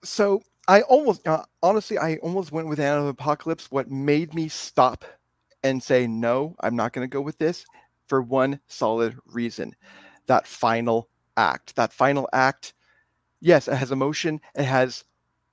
[0.04, 3.72] So I almost, uh, honestly, I almost went with Anna the Apocalypse.
[3.72, 5.06] What made me stop
[5.64, 7.66] and say, no, I'm not going to go with this
[8.08, 9.74] for one solid reason
[10.28, 11.76] that final act.
[11.78, 12.74] That final act,
[13.44, 14.42] yes, it has emotion.
[14.56, 15.06] It has,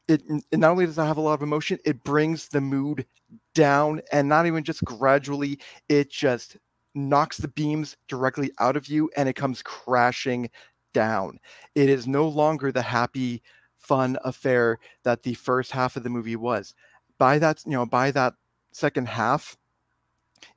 [0.08, 0.22] it,
[0.52, 3.06] it not only does it have a lot of emotion, it brings the mood
[3.54, 6.56] down and not even just gradually, it just
[6.94, 10.50] knocks the beams directly out of you and it comes crashing
[10.94, 11.38] down.
[11.76, 13.42] It is no longer the happy,
[13.78, 16.74] fun affair that the first half of the movie was.
[17.18, 18.34] By that, you know, by that
[18.72, 19.56] second half,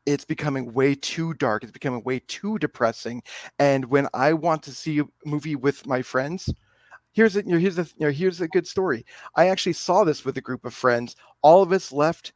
[0.06, 1.64] it's becoming way too dark.
[1.64, 3.24] It's becoming way too depressing.
[3.60, 6.50] And when I want to see a movie with my friends,
[7.14, 9.06] here's a here's a you know, here's a good story.
[9.36, 11.16] I actually saw this with a group of friends.
[11.42, 12.34] All of us left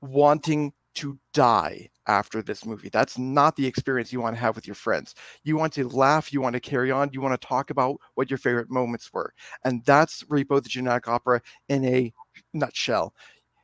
[0.00, 2.88] wanting to die after this movie.
[2.88, 5.14] That's not the experience you want to have with your friends.
[5.44, 8.30] You want to laugh, you want to carry on, you want to talk about what
[8.30, 9.32] your favorite moments were.
[9.64, 12.12] And that's Repo the Genetic Opera in a
[12.52, 13.14] nutshell.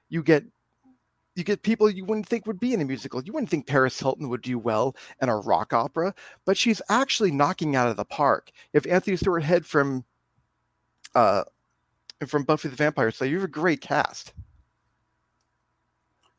[0.08, 0.44] You get
[1.36, 3.20] you get people you wouldn't think would be in a musical.
[3.20, 7.32] You wouldn't think Paris Hilton would do well in a rock opera, but she's actually
[7.32, 8.52] knocking out of the park.
[8.72, 10.04] If Anthony Stewart Head from
[11.14, 11.44] uh
[12.26, 14.32] from Buffy the Vampire Slayer, you have a great cast.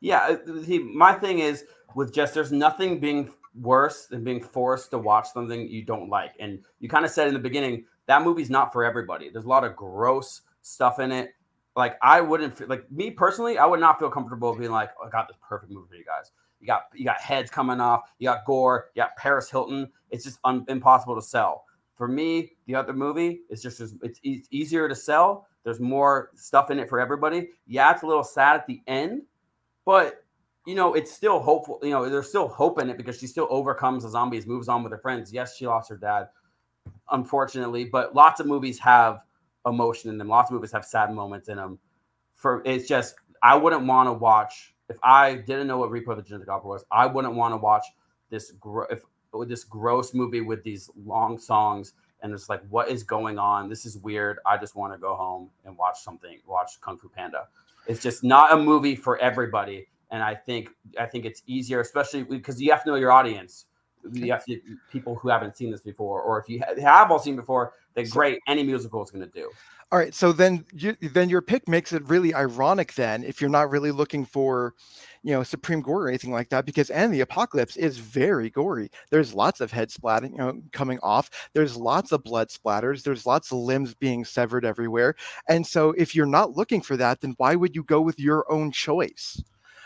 [0.00, 1.64] Yeah, he, my thing is
[1.94, 6.32] with just there's nothing being worse than being forced to watch something you don't like.
[6.38, 9.30] And you kind of said in the beginning that movie's not for everybody.
[9.30, 11.30] There's a lot of gross stuff in it
[11.76, 15.06] like I wouldn't feel like me personally, I would not feel comfortable being like, oh,
[15.06, 16.32] I got this perfect movie for you guys.
[16.58, 19.90] You got you got heads coming off, you got gore, you got Paris Hilton.
[20.10, 21.66] It's just un- impossible to sell.
[21.96, 25.48] For me, the other movie is just it's, easier to sell.
[25.64, 27.48] There's more stuff in it for everybody.
[27.66, 29.22] Yeah, it's a little sad at the end,
[29.84, 30.22] but
[30.66, 31.80] you know it's still hopeful.
[31.82, 34.82] You know, there's still hope in it because she still overcomes the zombies, moves on
[34.82, 35.32] with her friends.
[35.32, 36.28] Yes, she lost her dad,
[37.10, 39.24] unfortunately, but lots of movies have
[39.64, 40.28] emotion in them.
[40.28, 41.78] Lots of movies have sad moments in them.
[42.34, 46.22] For it's just I wouldn't want to watch if I didn't know what Repo the
[46.22, 46.84] Genetic Opera was.
[46.90, 47.84] I wouldn't want to watch
[48.30, 48.52] this
[48.90, 49.02] if
[49.38, 53.68] with this gross movie with these long songs and it's like what is going on?
[53.68, 54.38] This is weird.
[54.46, 56.38] I just want to go home and watch something.
[56.46, 57.48] Watch Kung Fu Panda.
[57.86, 59.86] It's just not a movie for everybody.
[60.10, 63.66] And I think I think it's easier, especially because you have to know your audience
[64.12, 64.60] you have to
[64.90, 68.38] people who haven't seen this before, or if you have all seen before, then great.
[68.46, 69.50] Any musical is going to do.
[69.92, 73.50] All right, so then you, then your pick makes it really ironic then if you're
[73.50, 74.74] not really looking for,
[75.26, 78.88] you know, supreme gore or anything like that because and the apocalypse is very gory.
[79.10, 81.28] There's lots of head splatting, you know, coming off.
[81.52, 83.02] There's lots of blood splatters.
[83.02, 85.16] There's lots of limbs being severed everywhere.
[85.48, 88.50] And so if you're not looking for that, then why would you go with your
[88.52, 89.42] own choice?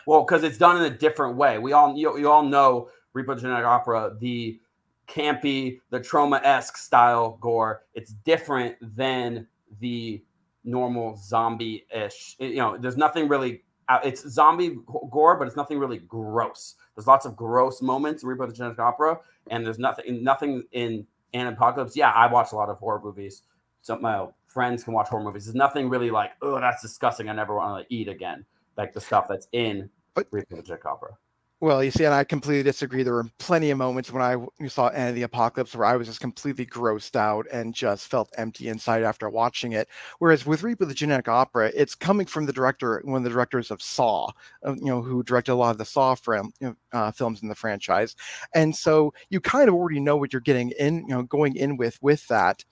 [0.06, 1.56] Well, because it's done in a different way.
[1.56, 4.60] We all you, you all know Repo Genetic Opera, the
[5.08, 7.84] campy, the Troma esque style gore.
[7.94, 9.46] It's different than
[9.80, 10.22] the
[10.64, 12.36] normal zombie ish.
[12.38, 13.62] You know, there's nothing really.
[13.90, 14.76] Uh, it's zombie
[15.10, 16.76] gore, but it's nothing really gross.
[16.94, 19.18] There's lots of gross moments in Repo the Genetic Opera,
[19.48, 21.96] and there's nothing nothing in Anna Apocalypse.
[21.96, 23.42] Yeah, I watch a lot of horror movies.
[23.82, 25.46] So my friends can watch horror movies.
[25.46, 27.28] There's nothing really like, oh, that's disgusting.
[27.28, 28.44] I never want to eat again.
[28.76, 31.16] Like the stuff that's in Repo the Genetic Opera.
[31.62, 33.02] Well, you see, and I completely disagree.
[33.02, 34.36] There were plenty of moments when I
[34.66, 38.30] saw Anna and the Apocalypse where I was just completely grossed out and just felt
[38.38, 39.86] empty inside after watching it.
[40.20, 43.70] Whereas with Repo the Genetic Opera, it's coming from the director, one of the directors
[43.70, 44.30] of Saw,
[44.64, 47.48] you know, who directed a lot of the Saw film, you know, uh, films in
[47.48, 48.16] the franchise,
[48.54, 51.76] and so you kind of already know what you're getting in, you know, going in
[51.76, 52.64] with with that,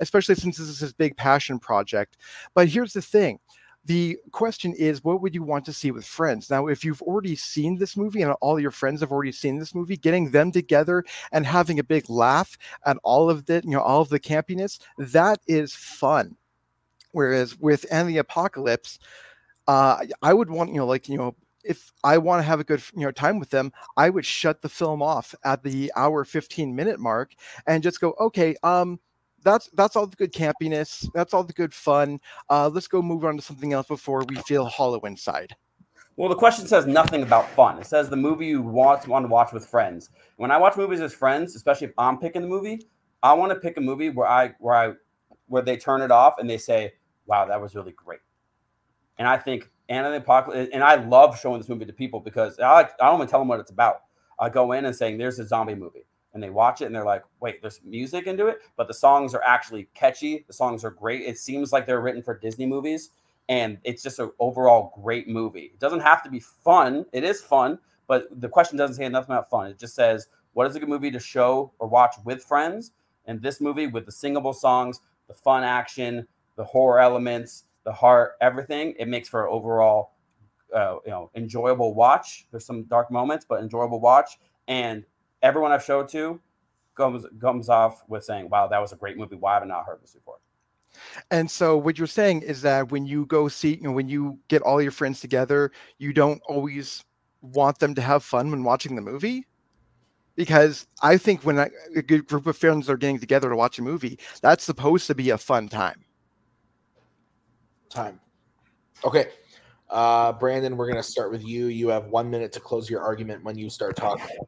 [0.00, 2.16] especially since this is his big passion project.
[2.54, 3.38] But here's the thing
[3.84, 6.50] the question is what would you want to see with friends?
[6.50, 9.74] Now if you've already seen this movie and all your friends have already seen this
[9.74, 12.56] movie getting them together and having a big laugh
[12.86, 16.36] at all of the you know all of the campiness that is fun.
[17.12, 18.98] Whereas with and the apocalypse
[19.68, 22.64] uh i would want you know like you know if I want to have a
[22.64, 26.24] good you know time with them, I would shut the film off at the hour
[26.24, 27.34] 15 minute mark
[27.66, 28.98] and just go, okay, um,
[29.42, 31.08] that's that's all the good campiness.
[31.14, 32.20] That's all the good fun.
[32.48, 35.54] Uh, let's go move on to something else before we feel hollow inside.
[36.16, 37.78] Well, the question says nothing about fun.
[37.78, 40.10] It says the movie you want want to watch with friends.
[40.36, 42.86] When I watch movies as friends, especially if I'm picking the movie,
[43.22, 44.92] I want to pick a movie where I where I
[45.48, 46.92] where they turn it off and they say,
[47.26, 48.20] "Wow, that was really great."
[49.18, 52.58] And I think Anna the Apocalypse, and I love showing this movie to people because
[52.58, 54.02] I like, I don't even tell them what it's about.
[54.38, 57.04] I go in and saying, "There's a zombie movie," and they watch it and they're
[57.04, 60.44] like, "Wait, there's music into it," but the songs are actually catchy.
[60.46, 61.22] The songs are great.
[61.22, 63.10] It seems like they're written for Disney movies,
[63.48, 65.72] and it's just an overall great movie.
[65.74, 67.06] It doesn't have to be fun.
[67.12, 69.70] It is fun, but the question doesn't say nothing about fun.
[69.70, 72.92] It just says, "What is a good movie to show or watch with friends?"
[73.26, 76.26] And this movie with the singable songs, the fun action,
[76.56, 80.12] the horror elements, the heart, everything, it makes for an overall,
[80.74, 82.46] uh, you know, enjoyable watch.
[82.50, 84.38] There's some dark moments, but enjoyable watch.
[84.68, 85.04] And
[85.42, 86.40] everyone I've showed to
[86.96, 89.36] comes comes off with saying, "Wow, that was a great movie.
[89.36, 90.38] Why have I not heard this before?"
[91.30, 94.38] And so what you're saying is that when you go see, you know, when you
[94.48, 97.04] get all your friends together, you don't always
[97.40, 99.46] want them to have fun when watching the movie.
[100.34, 103.78] Because I think when I, a good group of friends are getting together to watch
[103.78, 106.04] a movie, that's supposed to be a fun time.
[107.90, 108.18] Time.
[109.04, 109.28] Okay.
[109.90, 111.66] Uh, Brandon, we're going to start with you.
[111.66, 114.38] You have one minute to close your argument when you start talking.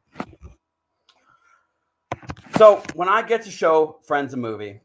[2.57, 4.79] So when I get to show friends a movie,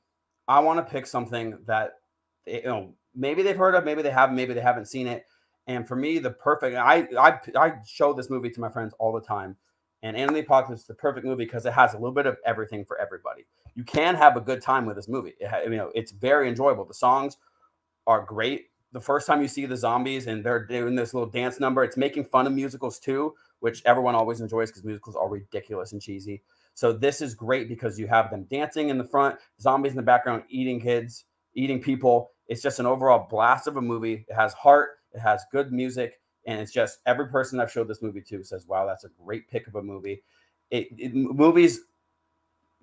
[0.48, 1.98] I want to pick something that
[2.44, 5.24] they, you know maybe they've heard of, maybe they haven't, maybe they haven't seen it.
[5.68, 9.12] And for me, the perfect I I I show this movie to my friends all
[9.12, 9.56] the time.
[10.02, 12.86] And the Apocalypse is the perfect movie because it has a little bit of everything
[12.86, 13.44] for everybody.
[13.74, 15.34] You can have a good time with this movie.
[15.38, 16.86] It you know, it's very enjoyable.
[16.86, 17.36] The songs
[18.06, 18.70] are great.
[18.92, 21.96] The first time you see the zombies and they're doing this little dance number, it's
[21.96, 26.42] making fun of musicals too, which everyone always enjoys because musicals are ridiculous and cheesy.
[26.74, 30.02] So this is great because you have them dancing in the front, zombies in the
[30.02, 32.30] background, eating kids, eating people.
[32.48, 34.24] It's just an overall blast of a movie.
[34.28, 38.02] It has heart, it has good music, and it's just every person I've showed this
[38.02, 40.22] movie to says, "Wow, that's a great pick of a movie."
[40.70, 41.80] It, it, movies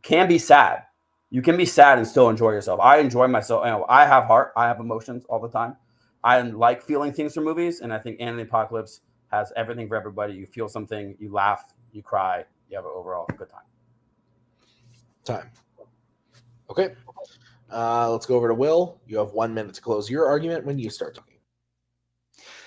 [0.02, 0.84] can be sad.
[1.30, 2.80] You can be sad and still enjoy yourself.
[2.82, 3.66] I enjoy myself.
[3.66, 4.54] You know, I have heart.
[4.56, 5.76] I have emotions all the time.
[6.24, 10.34] I like feeling things from movies, and I think Anna Apocalypse has everything for everybody.
[10.34, 13.62] You feel something, you laugh, you cry, you have an overall good time.
[15.28, 15.52] Time.
[16.70, 16.96] Okay.
[17.70, 19.02] Uh, let's go over to Will.
[19.08, 21.36] You have one minute to close your argument when you start talking.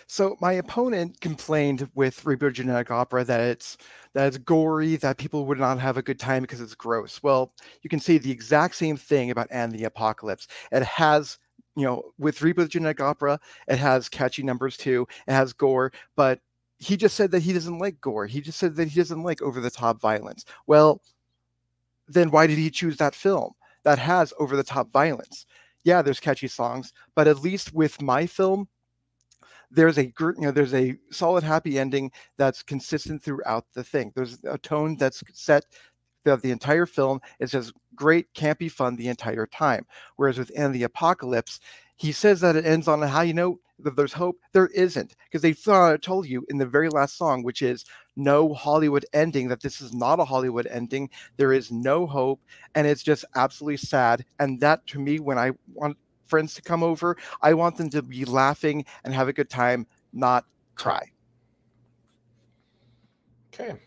[0.07, 3.79] So my opponent complained with Repo Genetic Opera that it's
[4.13, 7.23] that it's gory, that people would not have a good time because it's gross.
[7.23, 10.47] Well, you can say the exact same thing about And the Apocalypse.
[10.71, 11.39] It has,
[11.77, 15.07] you know, with Repo Genetic Opera, it has catchy numbers too.
[15.27, 16.41] It has gore, but
[16.79, 18.27] he just said that he doesn't like gore.
[18.27, 20.45] He just said that he doesn't like over the top violence.
[20.67, 21.01] Well,
[22.11, 23.53] then why did he choose that film
[23.85, 25.47] that has over the top violence?
[25.85, 28.69] Yeah, there's catchy songs, but at least with my film,
[29.71, 34.13] there's a you know there's a solid happy ending that's consistent throughout the thing.
[34.15, 35.65] There's a tone that's set
[36.25, 37.21] throughout the entire film.
[37.39, 39.87] It's just great, campy fun the entire time.
[40.17, 41.61] Whereas with Anna the Apocalypse,
[41.97, 44.37] he says that it ends on a high note that there's hope.
[44.53, 45.53] There isn't because they
[45.99, 47.85] told you in the very last song, which is
[48.21, 51.11] no Hollywood ending, that this is not a Hollywood ending.
[51.37, 52.41] There is no hope,
[52.75, 54.25] and it's just absolutely sad.
[54.39, 55.97] And that to me, when I want
[56.27, 59.87] friends to come over, I want them to be laughing and have a good time,
[60.13, 60.45] not
[60.77, 61.11] cry.
[63.53, 63.79] Okay.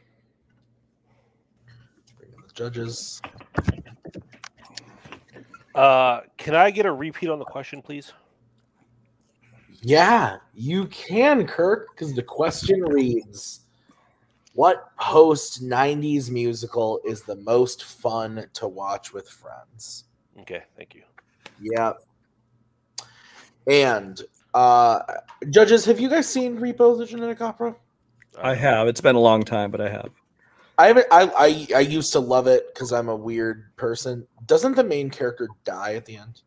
[2.17, 3.21] Bring in the judges.
[5.73, 8.13] Uh, can I get a repeat on the question, please?
[9.81, 13.62] Yeah, you can, Kirk, because the question reads
[14.53, 20.05] What post 90s musical is the most fun to watch with friends?
[20.41, 21.03] Okay, thank you.
[21.59, 21.93] Yeah.
[23.67, 24.21] And
[24.53, 24.99] uh
[25.49, 27.75] judges, have you guys seen Repo the Genetic Opera?
[28.41, 28.87] I have.
[28.87, 30.09] It's been a long time, but I have.
[30.77, 34.27] I haven't I I, I used to love it because I'm a weird person.
[34.45, 36.41] Doesn't the main character die at the end?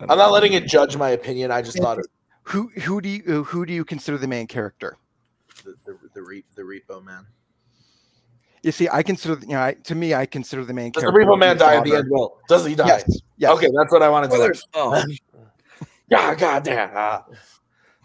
[0.00, 1.50] I I'm don't letting it judge my opinion.
[1.50, 2.06] I just thought it,
[2.44, 4.98] Who who do you who do you consider the main character?
[5.64, 7.26] the the, the, re, the repo man.
[8.62, 11.08] You see, I consider you know I, to me I consider the main Does the
[11.08, 12.08] repo man the die at the end?
[12.10, 12.86] Will does he die?
[12.86, 13.20] Yes.
[13.36, 13.50] Yes.
[13.52, 14.52] Okay, that's what I wanted to know.
[14.74, 15.04] Oh,
[16.08, 16.90] Yeah, goddamn.
[16.94, 17.24] Ah.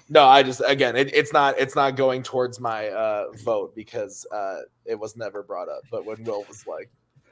[0.09, 4.26] no, I just again, it, it's not it's not going towards my uh, vote because
[4.32, 5.82] uh, it was never brought up.
[5.91, 6.89] But when Will was like,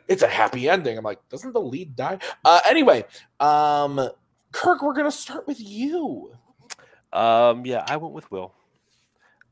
[0.08, 3.06] "It's a happy ending," I'm like, "Doesn't the lead die?" Uh, anyway,
[3.40, 4.10] um,
[4.52, 6.32] Kirk, we're gonna start with you.
[7.14, 8.54] Um, yeah, I went with Will.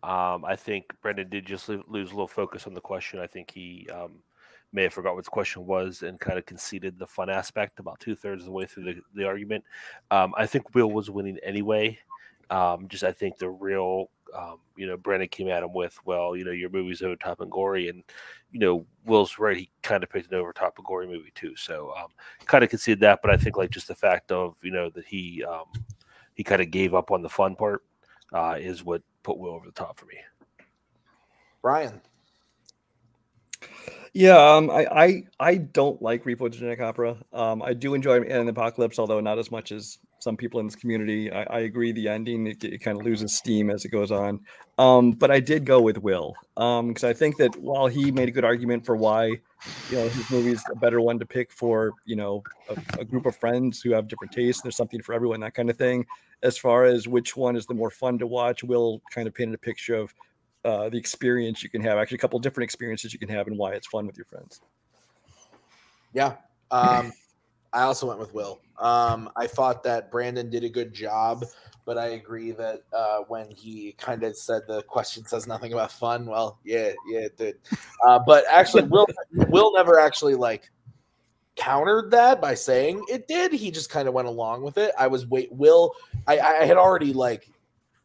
[0.03, 3.19] Um, I think Brandon did just lose a little focus on the question.
[3.19, 4.19] I think he um,
[4.73, 8.01] may have forgot what the question was and kind of conceded the fun aspect about
[8.01, 9.63] two thirds of the way through the, the argument.
[10.11, 11.97] Um, I think Will was winning anyway.
[12.49, 16.35] Um, just I think the real, um, you know, Brandon came at him with, well,
[16.35, 18.03] you know, your movie's over top and gory, and
[18.51, 19.55] you know, Will's right.
[19.55, 22.09] He kind of picked an over top and gory movie too, so um,
[22.45, 23.21] kind of conceded that.
[23.21, 25.45] But I think like just the fact of you know that he
[26.35, 27.83] he kind of gave up on the fun part
[28.33, 30.15] uh, is what put Will over the top for me.
[31.61, 32.01] Brian.
[34.13, 37.17] Yeah, um, I, I I don't like Repo Genetic Opera.
[37.33, 40.75] Um, I do enjoy Anna Apocalypse, although not as much as some people in this
[40.75, 41.31] community.
[41.31, 44.39] I, I agree the ending it, it kind of loses steam as it goes on.
[44.77, 48.31] Um, but I did go with Will because I think that while he made a
[48.31, 51.93] good argument for why you know his movie is a better one to pick for
[52.05, 54.61] you know a, a group of friends who have different tastes.
[54.61, 56.05] There's something for everyone, that kind of thing.
[56.41, 59.55] As far as which one is the more fun to watch, Will kind of painted
[59.55, 60.13] a picture of
[60.65, 61.97] uh, the experience you can have.
[61.97, 64.61] Actually, a couple different experiences you can have and why it's fun with your friends.
[66.13, 66.35] Yeah.
[66.71, 67.11] Um,
[67.73, 68.59] I also went with Will.
[68.79, 71.45] Um, I thought that Brandon did a good job,
[71.85, 75.91] but I agree that uh, when he kind of said the question says nothing about
[75.91, 77.55] fun, well, yeah, yeah, it did.
[78.05, 79.07] Uh, but actually, Will
[79.49, 80.69] Will never actually like
[81.55, 83.51] countered that by saying it did.
[83.51, 84.91] He just kind of went along with it.
[84.97, 85.51] I was wait.
[85.51, 85.93] Will
[86.27, 87.47] I, I had already like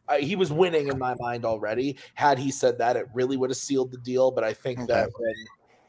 [0.08, 1.98] I, he was winning in my mind already.
[2.14, 4.30] Had he said that, it really would have sealed the deal.
[4.30, 4.86] But I think Okay.
[4.92, 5.34] that when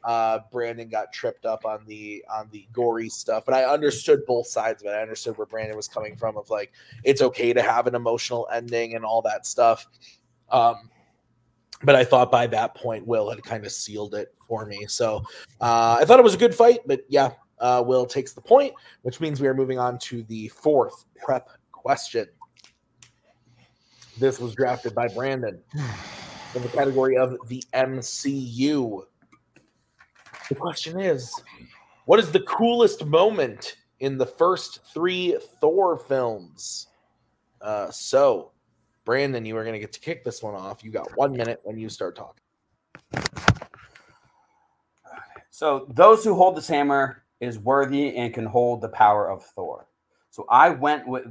[0.04, 4.48] uh, Brandon got tripped up on the on the gory stuff, but I understood both
[4.48, 4.92] sides of it.
[4.92, 6.38] I understood where Brandon was coming from.
[6.38, 6.72] Of like,
[7.04, 9.88] it's okay to have an emotional ending and all that stuff.
[10.52, 10.90] Um,
[11.84, 14.86] but I thought by that point, Will had kind of sealed it for me.
[14.88, 15.24] So
[15.62, 16.80] uh, I thought it was a good fight.
[16.86, 18.74] But yeah, uh, Will takes the point,
[19.04, 22.28] which means we are moving on to the fourth prep question.
[24.18, 25.62] This was drafted by Brandon
[26.56, 29.04] in the category of the MCU.
[30.50, 31.32] The question is
[32.06, 36.88] what is the coolest moment in the first three Thor films?
[37.62, 38.52] Uh, so,
[39.06, 40.84] Brandon, you are going to get to kick this one off.
[40.84, 42.42] You got one minute when you start talking.
[45.52, 49.88] So those who hold this hammer is worthy and can hold the power of Thor.
[50.32, 51.26] So I went with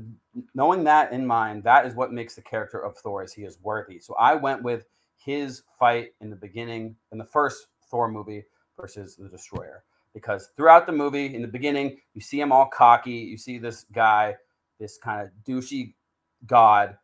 [0.54, 1.64] knowing that in mind.
[1.64, 3.98] That is what makes the character of Thor is he is worthy.
[3.98, 4.84] So I went with
[5.16, 8.44] his fight in the beginning in the first Thor movie
[8.78, 13.12] versus the Destroyer because throughout the movie in the beginning you see him all cocky.
[13.12, 14.36] You see this guy,
[14.78, 15.94] this kind of douchey
[16.46, 16.96] god,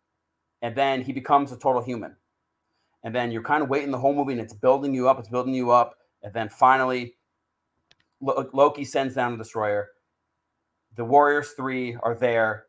[0.62, 2.16] and then he becomes a total human.
[3.02, 5.18] And then you're kind of waiting the whole movie and it's building you up.
[5.18, 5.96] It's building you up.
[6.22, 7.16] And then finally,
[8.20, 9.88] Lo- Loki sends down the destroyer.
[10.96, 12.66] The Warriors three are there,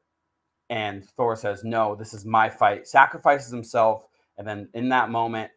[0.69, 5.51] and Thor says, "No, this is my fight." Sacrifices himself, and then in that moment,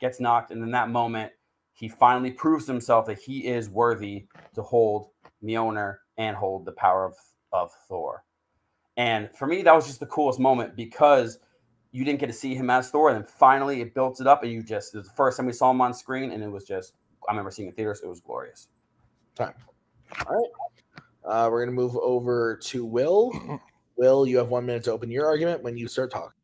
[0.00, 0.50] gets knocked.
[0.50, 1.32] And in that moment,
[1.80, 5.08] he finally proves himself that he is worthy to hold
[5.42, 7.14] Mjolnir and hold the power of
[7.52, 8.22] of Thor.
[8.98, 11.38] And for me, that was just the coolest moment because
[11.90, 14.42] you didn't get to see him as Thor, and then finally it built it up,
[14.42, 16.50] and you just it was the first time we saw him on screen, and it
[16.50, 16.92] was just
[17.26, 18.02] I remember seeing it in theaters.
[18.04, 18.68] It was glorious.
[19.34, 19.54] Time.
[20.26, 20.50] All right.
[21.24, 23.32] Uh, we're going to move over to Will.
[23.96, 26.39] Will, you have one minute to open your argument when you start talking.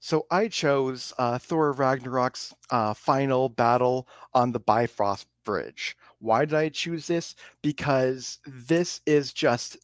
[0.00, 5.94] So I chose uh, Thor Ragnarok's uh, final battle on the Bifrost Bridge.
[6.18, 7.34] Why did I choose this?
[7.62, 9.76] Because this is just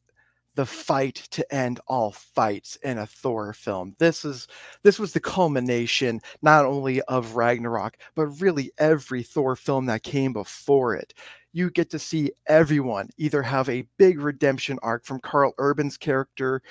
[0.54, 3.94] the fight to end all fights in a Thor film.
[3.98, 4.48] This is
[4.82, 10.32] this was the culmination not only of Ragnarok, but really every Thor film that came
[10.32, 11.12] before it.
[11.52, 16.62] You get to see everyone either have a big redemption arc from Karl Urban's character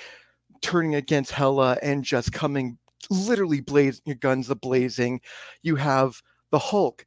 [0.62, 2.80] turning against Hela and just coming
[3.10, 5.22] literally blaze your guns a blazing.
[5.62, 7.06] You have the Hulk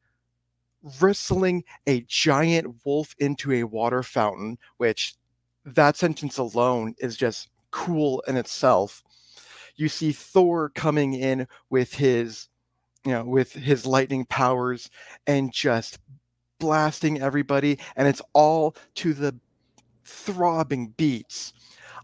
[1.00, 5.14] wrestling a giant wolf into a water fountain, which
[5.64, 9.02] that sentence alone is just cool in itself.
[9.76, 12.48] You see Thor coming in with his,
[13.04, 14.90] you know, with his lightning powers
[15.26, 15.98] and just
[16.58, 19.34] blasting everybody, and it's all to the
[20.04, 21.52] throbbing beats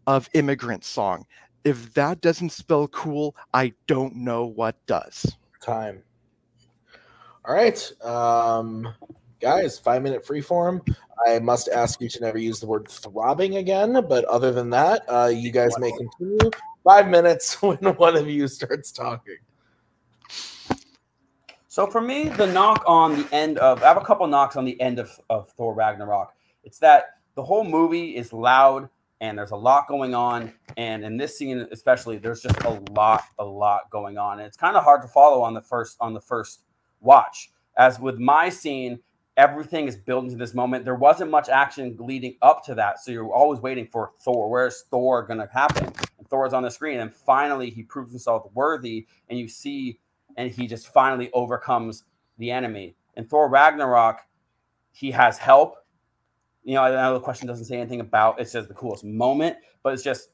[0.06, 1.24] of Immigrant Song.
[1.64, 5.36] If that doesn't spell cool, I don't know what does.
[5.62, 6.02] Time.
[7.46, 7.92] All right.
[8.02, 8.94] Um,
[9.40, 10.82] guys, five minute free form.
[11.26, 14.04] I must ask you to never use the word throbbing again.
[14.08, 16.50] But other than that, uh, you guys may continue.
[16.84, 19.36] Five minutes when one of you starts talking.
[21.68, 24.64] So for me, the knock on the end of I have a couple knocks on
[24.64, 26.32] the end of, of Thor Ragnarok.
[26.62, 28.88] It's that the whole movie is loud
[29.20, 30.52] and there's a lot going on.
[30.76, 34.38] And in this scene especially, there's just a lot, a lot going on.
[34.38, 36.64] And it's kind of hard to follow on the first on the first
[37.00, 37.50] watch.
[37.76, 39.00] As with my scene,
[39.36, 40.84] everything is building to this moment.
[40.84, 44.48] There wasn't much action leading up to that, so you're always waiting for Thor.
[44.48, 45.92] Where's Thor to happen?
[46.18, 49.98] And Thor's on the screen, and finally he proves himself worthy, and you see,
[50.36, 52.04] and he just finally overcomes
[52.38, 52.96] the enemy.
[53.16, 54.20] In Thor Ragnarok,
[54.92, 55.76] he has help.
[56.64, 59.56] You know, I know the question doesn't say anything about it says the coolest moment,
[59.82, 60.30] but it's just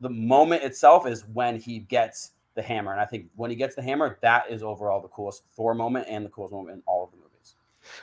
[0.00, 2.92] the moment itself is when he gets the hammer.
[2.92, 6.06] And I think when he gets the hammer, that is overall the coolest Thor moment
[6.08, 7.54] and the coolest moment in all of the movies.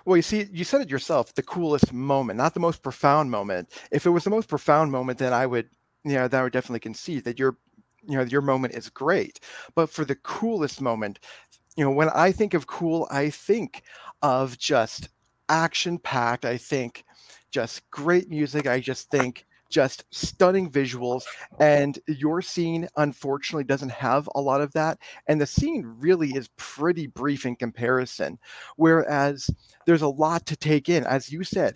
[0.06, 3.70] Well, you see, you said it yourself, the coolest moment, not the most profound moment.
[3.92, 5.70] If it was the most profound moment, then I would,
[6.04, 7.58] you know, that would definitely concede that your,
[8.08, 9.40] you know, your moment is great.
[9.76, 11.20] But for the coolest moment,
[11.76, 13.84] you know, when I think of cool, I think
[14.22, 15.10] of just
[15.48, 16.46] action packed.
[16.46, 17.06] I think
[17.52, 18.68] just great music.
[18.68, 21.24] I just think just stunning visuals.
[21.60, 24.98] And your scene, unfortunately, doesn't have a lot of that.
[25.28, 28.40] And the scene really is pretty brief in comparison.
[28.76, 29.50] Whereas
[29.86, 31.04] there's a lot to take in.
[31.06, 31.76] As you said,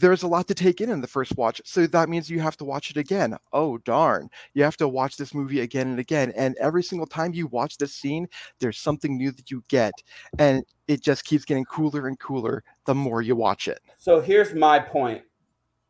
[0.00, 1.60] there's a lot to take in in the first watch.
[1.64, 3.36] So that means you have to watch it again.
[3.52, 4.28] Oh, darn.
[4.54, 6.32] You have to watch this movie again and again.
[6.36, 8.28] And every single time you watch this scene,
[8.60, 9.92] there's something new that you get.
[10.38, 13.80] And it just keeps getting cooler and cooler the more you watch it.
[13.98, 15.22] So here's my point.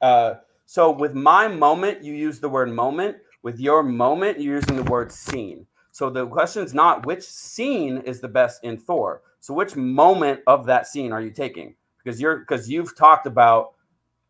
[0.00, 0.34] Uh,
[0.66, 3.16] so with my moment, you use the word moment.
[3.42, 5.66] With your moment, you're using the word scene.
[5.92, 9.22] So the question is not which scene is the best in Thor.
[9.40, 11.74] So which moment of that scene are you taking?
[12.02, 13.75] Because you're because you've talked about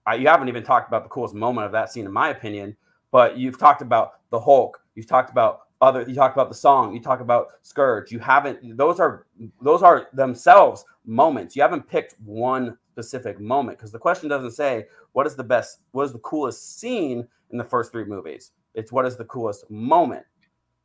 [0.09, 2.77] uh, you haven't even talked about the coolest moment of that scene, in my opinion.
[3.11, 4.81] But you've talked about the Hulk.
[4.95, 6.03] You've talked about other.
[6.03, 6.95] You talked about the song.
[6.95, 8.11] You talk about Scourge.
[8.13, 8.77] You haven't.
[8.77, 9.27] Those are
[9.61, 11.57] those are themselves moments.
[11.57, 15.81] You haven't picked one specific moment because the question doesn't say what is the best,
[15.93, 18.53] what is the coolest scene in the first three movies.
[18.75, 20.25] It's what is the coolest moment.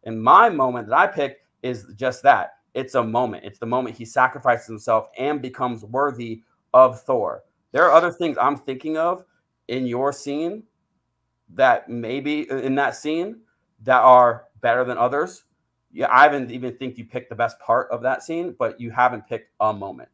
[0.03, 2.53] And my moment that I picked is just that.
[2.73, 3.45] It's a moment.
[3.45, 6.43] It's the moment he sacrifices himself and becomes worthy
[6.73, 7.43] of Thor.
[7.71, 9.23] There are other things I'm thinking of
[9.67, 10.63] in your scene
[11.53, 13.41] that maybe uh, in that scene
[13.83, 15.43] that are better than others.
[15.91, 18.91] Yeah, I haven't even think you picked the best part of that scene, but you
[18.91, 20.09] haven't picked a moment.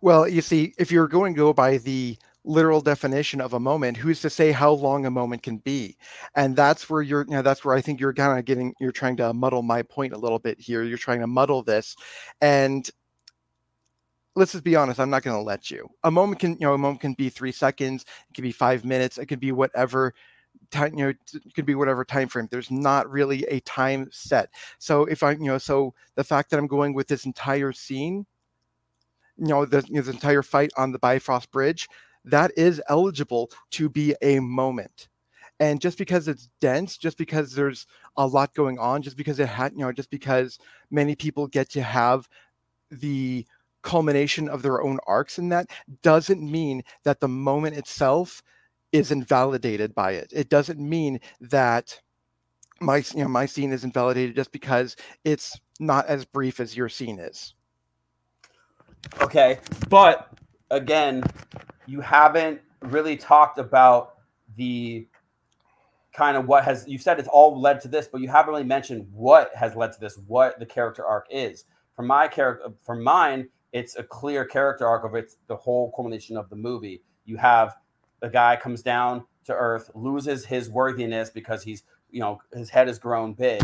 [0.00, 3.98] Well, you see, if you're going to go by the literal definition of a moment,
[3.98, 5.98] who's to say how long a moment can be?
[6.34, 8.92] And that's where you're, you know, that's where I think you're kind of getting, you're
[8.92, 10.82] trying to muddle my point a little bit here.
[10.82, 11.96] You're trying to muddle this.
[12.40, 12.88] And
[14.36, 15.88] let's just be honest, I'm not going to let you.
[16.04, 18.84] A moment can, you know, a moment can be three seconds, it can be five
[18.84, 20.14] minutes, it could be whatever
[20.70, 22.48] time, you know, it could be whatever time frame.
[22.50, 24.50] There's not really a time set.
[24.78, 28.26] So if I, you know, so the fact that I'm going with this entire scene,
[29.36, 31.88] you know, the, you know, this entire fight on the Bifrost Bridge,
[32.24, 35.08] that is eligible to be a moment.
[35.58, 39.48] And just because it's dense, just because there's a lot going on, just because it
[39.48, 40.58] had, you know, just because
[40.90, 42.28] many people get to have
[42.90, 43.46] the
[43.82, 45.70] culmination of their own arcs in that
[46.02, 48.42] doesn't mean that the moment itself
[48.92, 50.32] is invalidated by it.
[50.34, 51.98] It doesn't mean that
[52.80, 56.88] my you know my scene is invalidated just because it's not as brief as your
[56.88, 57.54] scene is.
[59.20, 59.58] Okay,
[59.88, 60.32] but
[60.70, 61.22] again,
[61.86, 64.16] you haven't really talked about
[64.56, 65.06] the
[66.12, 68.64] kind of what has you said it's all led to this, but you haven't really
[68.64, 71.64] mentioned what has led to this, what the character arc is.
[71.94, 76.36] For my character, for mine, it's a clear character arc of it's the whole culmination
[76.36, 77.02] of the movie.
[77.24, 77.76] You have
[78.20, 82.88] the guy comes down to earth, loses his worthiness because he's you know his head
[82.88, 83.62] has grown big,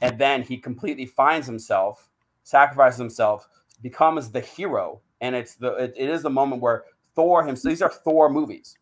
[0.00, 2.08] and then he completely finds himself,
[2.44, 3.48] sacrifices himself,
[3.82, 7.70] becomes the hero, and it's the it, it is the moment where Thor himself.
[7.70, 8.78] These are Thor movies,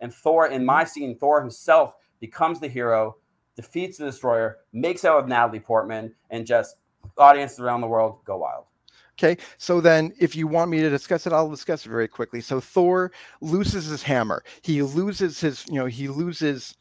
[0.00, 0.88] and Thor in my mm-hmm.
[0.88, 3.16] scene, Thor himself becomes the hero,
[3.56, 6.76] defeats the destroyer, makes out with Natalie Portman, and just
[7.16, 8.64] audiences around the world go wild.
[9.18, 12.42] Okay, so then if you want me to discuss it, I'll discuss it very quickly.
[12.42, 13.10] So Thor
[13.40, 14.44] loses his hammer.
[14.62, 16.74] He loses his, you know, he loses,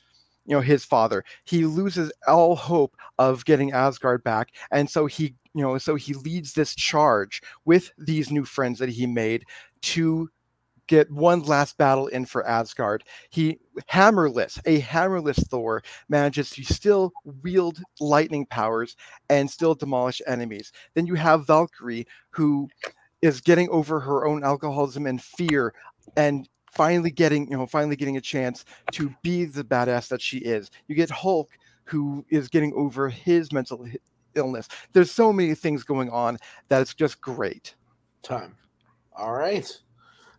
[0.46, 1.24] you know, his father.
[1.46, 6.14] He loses all hope of getting Asgard back, and so he, you know, so he
[6.14, 9.46] leads this charge with these new friends that he made
[9.84, 10.30] to
[10.88, 13.04] get one last battle in for Asgard.
[13.30, 13.60] He
[13.90, 17.12] hammerless, a hammerless Thor manages to still
[17.44, 18.96] wield lightning powers
[19.30, 20.72] and still demolish enemies.
[20.94, 22.70] Then you have Valkyrie who
[23.22, 25.74] is getting over her own alcoholism and fear
[26.16, 30.38] and finally getting, you know, finally getting a chance to be the badass that she
[30.40, 30.70] is.
[30.88, 31.50] You get Hulk
[31.86, 33.88] who is getting over his mental
[34.36, 34.68] illness.
[34.94, 37.76] There's so many things going on that it's just great.
[38.22, 38.56] Time.
[39.16, 39.72] All right.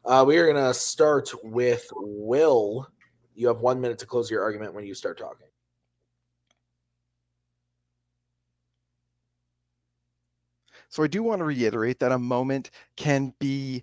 [0.06, 2.86] Uh, we are going to start with Will.
[3.34, 5.48] You have one minute to close your argument when you start talking.
[10.88, 13.82] So I do want to reiterate that a moment can be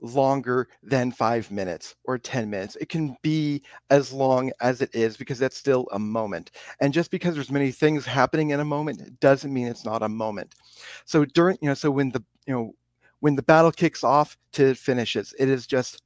[0.00, 2.76] longer than five minutes or 10 minutes.
[2.76, 6.50] It can be as long as it is because that's still a moment.
[6.80, 10.08] And just because there's many things happening in a moment doesn't mean it's not a
[10.08, 10.54] moment.
[11.04, 12.74] So during, you know, so when the, you know,
[13.20, 16.02] when the battle kicks off to finishes, it is just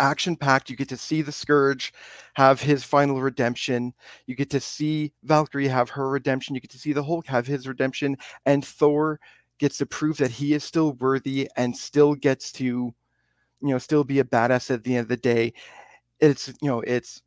[0.00, 0.70] action packed.
[0.70, 1.92] You get to see the Scourge
[2.34, 3.94] have his final redemption.
[4.26, 6.54] You get to see Valkyrie have her redemption.
[6.54, 8.16] You get to see the Hulk have his redemption.
[8.46, 9.20] And Thor
[9.58, 12.94] gets to prove that he is still worthy and still gets to, you
[13.60, 15.52] know, still be a badass at the end of the day.
[16.20, 17.22] It's, you know, it's,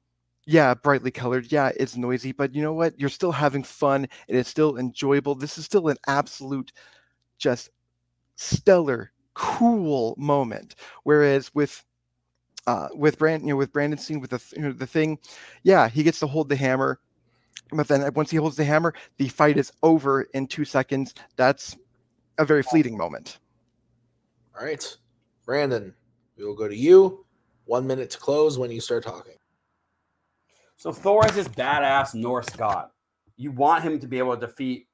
[0.46, 1.52] yeah, brightly colored.
[1.52, 3.00] Yeah, it's noisy, but you know what?
[3.00, 4.08] You're still having fun.
[4.28, 5.36] It is still enjoyable.
[5.36, 6.72] This is still an absolute,
[7.38, 7.70] just
[8.38, 10.76] stellar, cool moment.
[11.04, 11.84] Whereas with
[12.66, 15.20] uh, with Brand, you know, with Brandon scene with the you know, the thing,
[15.64, 17.00] yeah, he gets to hold the hammer,
[17.72, 21.14] but then once he holds the hammer, the fight is over in two seconds.
[21.36, 21.78] That's
[22.38, 23.40] a very fleeting moment.
[24.58, 24.98] All right,
[25.46, 25.94] Brandon,
[26.38, 27.26] we will go to you.
[27.66, 29.34] One minute to close when you start talking.
[30.78, 32.90] So Thor is this badass Norse god.
[33.36, 34.88] You want him to be able to defeat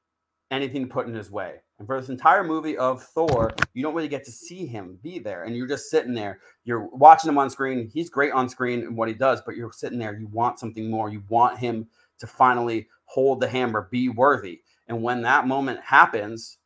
[0.49, 1.62] anything put in his way.
[1.79, 5.19] And for this entire movie of Thor, you don't really get to see him be
[5.19, 5.43] there.
[5.43, 6.39] And you're just sitting there.
[6.63, 7.89] You're watching him on screen.
[7.91, 10.17] He's great on screen and what he does, but you're sitting there.
[10.17, 11.09] You want something more.
[11.09, 11.87] You want him
[12.19, 14.61] to finally hold the hammer, be worthy.
[14.87, 16.57] And when that moment happens,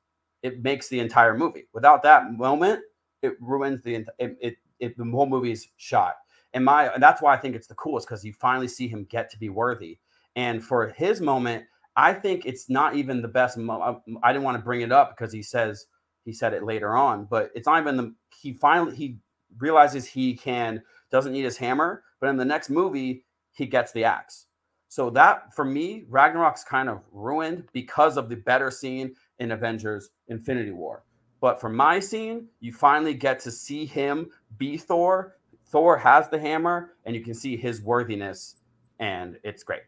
[0.44, 1.68] it makes the entire movie.
[1.74, 2.82] Without that moment,
[3.22, 6.16] it ruins the it, it, it the whole movie's shot.
[6.54, 9.06] And my and that's why I think it's the coolest because you finally see him
[9.10, 9.98] get to be worthy.
[10.36, 11.66] And for his moment,
[11.98, 13.58] I think it's not even the best.
[13.58, 15.88] Mo- um, I didn't want to bring it up because he says
[16.24, 18.14] he said it later on, but it's not even the.
[18.40, 19.18] He finally he
[19.58, 20.82] realizes he can
[21.12, 24.46] doesn't need his hammer, but in the next movie he gets the axe.
[24.90, 30.12] So that for me, Ragnarok's kind of ruined because of the better scene in Avengers
[30.28, 31.04] Infinity War.
[31.42, 35.36] But for my scene, you finally get to see him be Thor.
[35.66, 38.56] Thor has the hammer, and you can see his worthiness,
[39.00, 39.82] and it's great.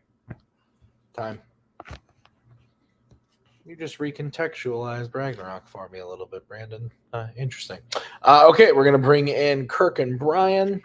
[1.16, 1.40] Time.
[3.70, 6.92] You just recontextualized Ragnarok for me a little bit, Brandon.
[7.14, 7.78] Uh, interesting.
[8.24, 10.82] Uh, okay, we're gonna bring in Kirk and Brian.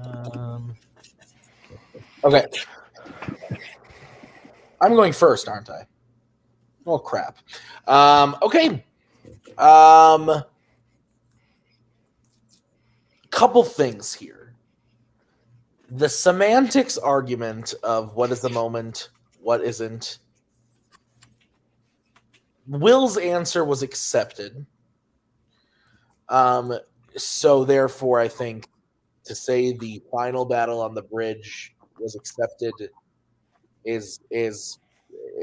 [0.00, 0.76] Um,
[2.22, 2.44] okay,
[4.80, 5.88] I'm going first, aren't I?
[6.86, 7.38] Oh crap.
[7.88, 8.84] Um, okay.
[9.58, 10.44] Um,
[13.32, 14.54] couple things here.
[15.90, 19.08] The semantics argument of what is the moment,
[19.40, 20.20] what isn't.
[22.70, 24.64] Will's answer was accepted.
[26.28, 26.78] Um,
[27.16, 28.68] so therefore, I think
[29.24, 32.72] to say the final battle on the bridge was accepted
[33.84, 34.78] is is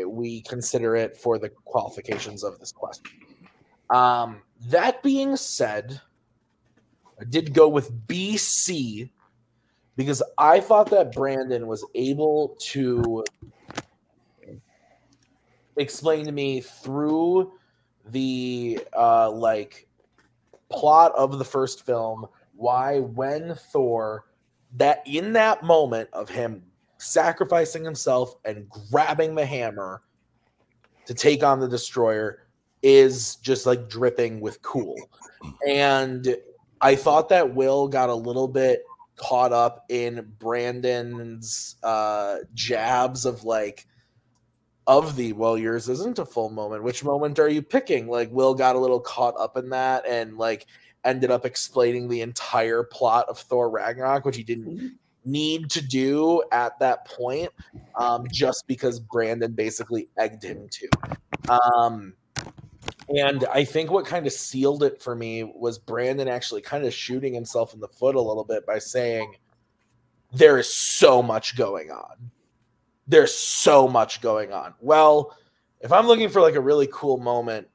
[0.05, 3.11] we consider it for the qualifications of this question.
[3.89, 5.99] Um, that being said,
[7.19, 9.09] I did go with BC
[9.97, 13.25] because I thought that Brandon was able to
[15.77, 17.53] explain to me through
[18.09, 19.87] the uh, like
[20.69, 22.25] plot of the first film
[22.55, 24.25] why when Thor
[24.75, 26.63] that in that moment of him
[26.97, 30.01] sacrificing himself and grabbing the hammer
[31.05, 32.39] to take on the destroyer
[32.81, 34.95] is just like dripping with cool.
[35.67, 36.35] And
[36.81, 38.83] I thought that Will got a little bit
[39.15, 43.87] caught up in Brandon's uh jabs of like
[44.87, 48.53] of the well yours isn't a full moment which moment are you picking like will
[48.53, 50.65] got a little caught up in that and like
[51.03, 56.41] ended up explaining the entire plot of thor ragnarok which he didn't need to do
[56.51, 57.49] at that point
[57.95, 60.89] um, just because Brandon basically egged him to.
[61.49, 62.13] Um,
[63.09, 66.93] and I think what kind of sealed it for me was Brandon actually kind of
[66.93, 69.35] shooting himself in the foot a little bit by saying,
[70.33, 72.31] There is so much going on.
[73.07, 74.73] There's so much going on.
[74.81, 75.37] Well,
[75.81, 77.67] if I'm looking for like a really cool moment,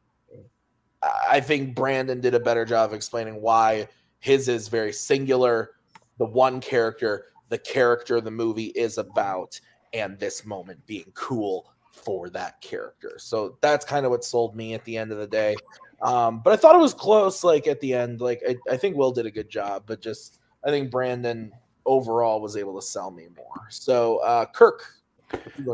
[1.28, 3.89] I think Brandon did a better job explaining why
[4.20, 5.70] his is very singular,
[6.18, 9.61] the one character the character the movie is about
[9.93, 13.16] and this moment being cool for that character.
[13.18, 15.57] So that's kind of what sold me at the end of the day.
[16.01, 18.22] Um, but I thought it was close, like at the end.
[18.22, 21.53] Like I, I think Will did a good job, but just I think Brandon
[21.85, 23.66] overall was able to sell me more.
[23.68, 24.83] So uh Kirk,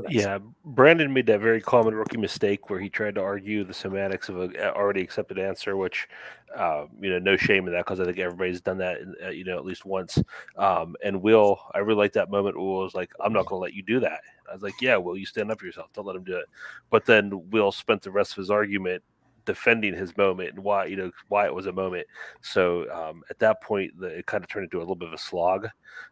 [0.09, 4.29] yeah, Brandon made that very common rookie mistake where he tried to argue the semantics
[4.29, 6.09] of a already accepted answer, which,
[6.57, 9.45] uh, you know, no shame in that because I think everybody's done that, uh, you
[9.45, 10.23] know, at least once.
[10.57, 12.57] Um, and Will, I really like that moment.
[12.57, 14.97] Will was like, "I'm not going to let you do that." I was like, "Yeah,
[14.97, 15.93] Will, you stand up for yourself.
[15.93, 16.47] Don't let him do it."
[16.91, 19.03] But then Will spent the rest of his argument
[19.49, 22.07] defending his moment and why you know why it was a moment.
[22.43, 25.15] So um, at that point, the, it kind of turned into a little bit of
[25.15, 25.69] a slog.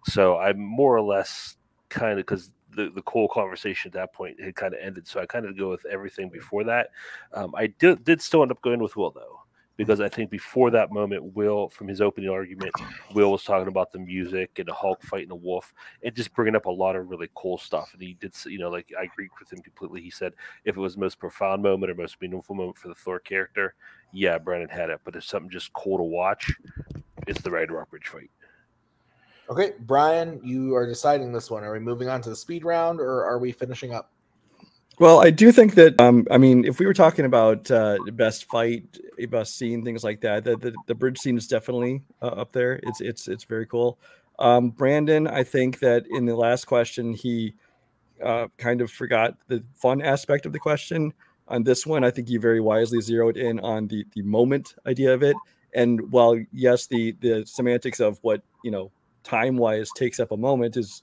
[0.06, 1.56] So I'm more or less
[1.90, 5.08] kind of because the, the Cole conversation at that point had kind of ended.
[5.08, 6.90] So I kind of go with everything before that.
[7.32, 9.40] Um, I did did still end up going with Will though
[9.76, 12.72] because I think before that moment, Will, from his opening argument,
[13.14, 15.72] Will was talking about the music and the Hulk fighting the wolf
[16.02, 17.90] and just bringing up a lot of really cool stuff.
[17.92, 20.00] And he did, you know, like I agreed with him completely.
[20.00, 20.32] He said
[20.64, 23.74] if it was the most profound moment or most meaningful moment for the Thor character,
[24.12, 25.00] yeah, Brandon had it.
[25.04, 26.52] But if something just cool to watch,
[27.26, 28.30] it's the Ragnarok bridge fight.
[29.48, 31.62] Okay, Brian, you are deciding this one.
[31.62, 34.10] Are we moving on to the speed round or are we finishing up?
[34.98, 38.46] Well, I do think that um, I mean, if we were talking about uh, best
[38.46, 42.52] fight, best scene, things like that, the the, the bridge scene is definitely uh, up
[42.52, 42.80] there.
[42.82, 43.98] It's it's it's very cool.
[44.38, 47.54] Um, Brandon, I think that in the last question he
[48.24, 51.12] uh, kind of forgot the fun aspect of the question.
[51.48, 55.12] On this one, I think he very wisely zeroed in on the the moment idea
[55.12, 55.36] of it.
[55.74, 58.90] And while yes, the the semantics of what you know
[59.26, 61.02] time wise takes up a moment is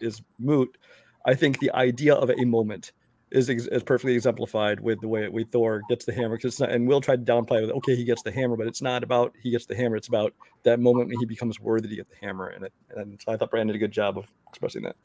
[0.00, 0.76] is moot.
[1.24, 2.92] I think the idea of a moment
[3.30, 6.36] is, is perfectly exemplified with the way with Thor gets the hammer.
[6.36, 9.02] Because and Will tried to downplay with okay, he gets the hammer, but it's not
[9.02, 9.96] about he gets the hammer.
[9.96, 10.34] It's about
[10.64, 12.48] that moment when he becomes worthy to get the hammer.
[12.48, 14.96] And it, and so I thought Brandon did a good job of expressing that.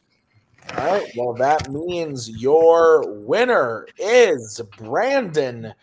[0.78, 1.10] All right.
[1.16, 5.74] Well, that means your winner is Brandon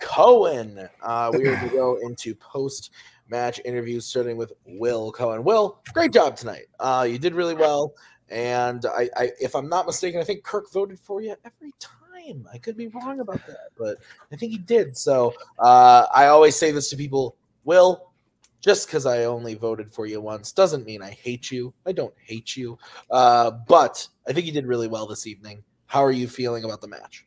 [0.00, 0.88] Cohen.
[1.02, 2.90] Uh, we are going to go into post
[3.32, 5.42] match interviews, starting with Will Cohen.
[5.42, 6.66] Will, great job tonight.
[6.78, 7.94] Uh, you did really well.
[8.28, 12.46] And I, I, if I'm not mistaken, I think Kirk voted for you every time.
[12.52, 13.98] I could be wrong about that, but
[14.30, 14.96] I think he did.
[14.96, 18.12] So uh, I always say this to people: Will,
[18.60, 21.74] just because I only voted for you once doesn't mean I hate you.
[21.84, 22.78] I don't hate you,
[23.10, 25.64] uh, but I think you did really well this evening.
[25.86, 27.26] How are you feeling about the match?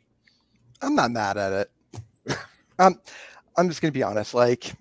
[0.81, 2.37] I'm not mad at it.
[2.79, 2.99] um,
[3.57, 4.33] I'm just gonna be honest.
[4.33, 4.73] Like,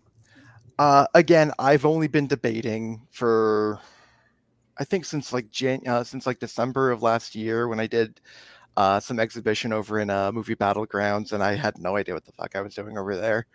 [0.78, 3.80] uh, again, I've only been debating for
[4.76, 8.20] I think since like Jan- uh, since like December of last year when I did
[8.76, 12.32] uh, some exhibition over in uh, movie battlegrounds and I had no idea what the
[12.32, 13.46] fuck I was doing over there.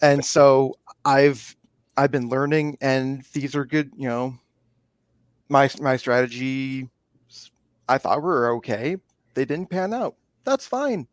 [0.00, 0.74] And so
[1.04, 1.54] I've
[1.96, 4.34] I've been learning and these are good, you know,
[5.48, 6.88] my my strategy
[7.88, 8.96] I thought were okay.
[9.34, 10.16] They didn't pan out.
[10.44, 11.06] That's fine.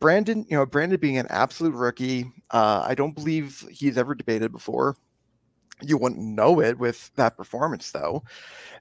[0.00, 4.50] Brandon, you know, Brandon being an absolute rookie, uh, I don't believe he's ever debated
[4.52, 4.96] before.
[5.82, 8.22] You wouldn't know it with that performance though.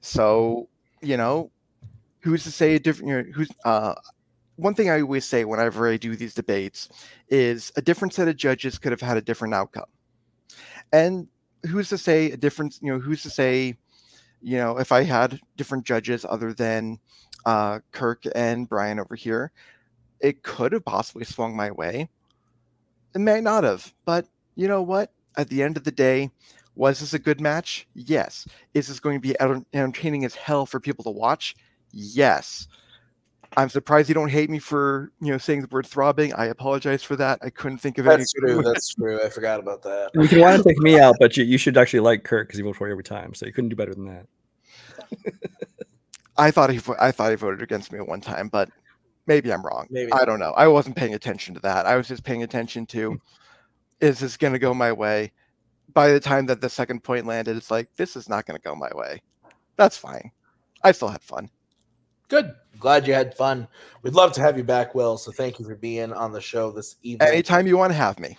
[0.01, 0.69] So
[1.01, 1.51] you know
[2.21, 3.93] who's to say a different you know who's uh
[4.57, 6.89] one thing i always say whenever i do these debates
[7.29, 9.85] is a different set of judges could have had a different outcome.
[10.91, 11.27] And
[11.69, 13.75] who's to say a difference you know who's to say
[14.41, 16.97] you know if i had different judges other than
[17.45, 19.51] uh kirk and brian over here
[20.21, 22.09] it could have possibly swung my way
[23.15, 26.29] it may not have but you know what at the end of the day
[26.79, 27.85] was this a good match?
[27.93, 28.47] Yes.
[28.73, 29.35] Is this going to be
[29.73, 31.55] entertaining as hell for people to watch?
[31.91, 32.69] Yes.
[33.57, 36.33] I'm surprised you don't hate me for you know saying the word throbbing.
[36.35, 37.39] I apologize for that.
[37.41, 38.19] I couldn't think of anything.
[38.19, 38.53] That's any.
[38.53, 38.63] true.
[38.63, 39.19] That's true.
[39.21, 40.11] I forgot about that.
[40.13, 42.59] You can want to take me out, but you, you should actually like Kirk because
[42.59, 43.33] he votes for you every time.
[43.33, 44.27] So you couldn't do better than that.
[46.37, 48.69] I thought he I thought he voted against me at one time, but
[49.29, 49.87] maybe I'm wrong.
[49.89, 50.51] Maybe I don't know.
[50.57, 51.85] I wasn't paying attention to that.
[51.85, 53.15] I was just paying attention to hmm.
[54.01, 55.31] is this going to go my way?
[55.93, 58.67] By the time that the second point landed, it's like this is not going to
[58.67, 59.21] go my way.
[59.77, 60.31] That's fine.
[60.83, 61.49] I still had fun.
[62.27, 62.53] Good.
[62.79, 63.67] Glad you had fun.
[64.03, 65.17] We'd love to have you back, Will.
[65.17, 67.27] So thank you for being on the show this evening.
[67.27, 68.37] Anytime you want to have me.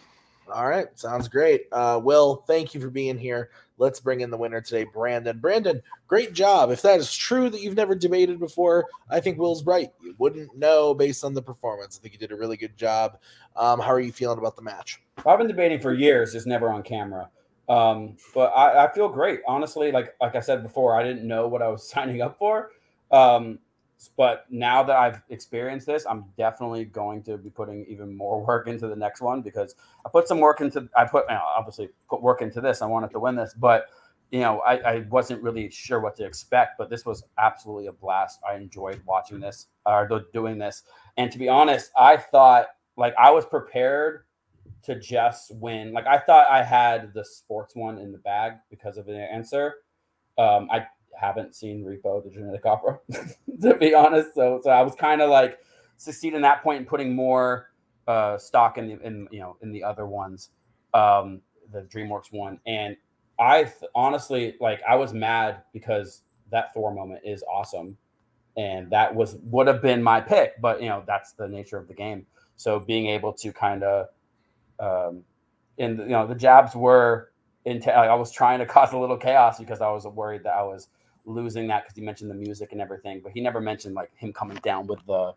[0.50, 1.66] All right, sounds great.
[1.72, 3.50] Uh, Will, thank you for being here.
[3.78, 5.38] Let's bring in the winner today, Brandon.
[5.38, 6.70] Brandon, great job.
[6.70, 9.90] If that is true that you've never debated before, I think Will's right.
[10.02, 11.98] You wouldn't know based on the performance.
[11.98, 13.18] I think you did a really good job.
[13.56, 15.00] Um, how are you feeling about the match?
[15.24, 17.30] I've been debating for years, just never on camera.
[17.70, 19.92] Um, but I, I feel great, honestly.
[19.92, 22.72] Like like I said before, I didn't know what I was signing up for.
[23.10, 23.60] Um,
[24.08, 28.66] but now that I've experienced this, I'm definitely going to be putting even more work
[28.66, 29.74] into the next one because
[30.06, 30.88] I put some work into.
[30.96, 32.82] I put you know, obviously put work into this.
[32.82, 33.86] I wanted to win this, but
[34.30, 36.78] you know I, I wasn't really sure what to expect.
[36.78, 38.40] But this was absolutely a blast.
[38.48, 40.82] I enjoyed watching this or doing this,
[41.16, 44.24] and to be honest, I thought like I was prepared
[44.84, 45.92] to just win.
[45.92, 49.74] Like I thought I had the sports one in the bag because of the answer.
[50.38, 50.86] Um, I
[51.20, 53.00] haven't seen Repo, the genetic opera,
[53.62, 54.34] to be honest.
[54.34, 55.58] So, so I was kind of like
[55.98, 57.70] succeeding that point and putting more
[58.08, 60.50] uh, stock in the in you know in the other ones,
[60.94, 61.42] um,
[61.72, 62.60] the DreamWorks one.
[62.66, 62.96] And
[63.38, 67.98] I th- honestly like I was mad because that Thor moment is awesome,
[68.56, 70.60] and that was would have been my pick.
[70.60, 72.26] But you know that's the nature of the game.
[72.56, 74.08] So being able to kind of
[74.80, 75.24] Um,
[75.78, 77.32] and you know the jabs were
[77.66, 77.92] into.
[77.94, 80.88] I was trying to cause a little chaos because I was worried that I was
[81.24, 84.32] losing that because he mentioned the music and everything, but he never mentioned like him
[84.32, 85.34] coming down with the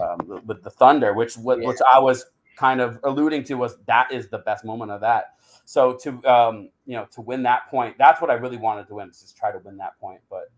[0.00, 4.28] um, with the thunder, which which I was kind of alluding to was that is
[4.28, 5.34] the best moment of that.
[5.64, 8.94] So to um, you know to win that point, that's what I really wanted to
[8.94, 9.08] win.
[9.08, 10.20] Was just try to win that point.
[10.30, 10.50] But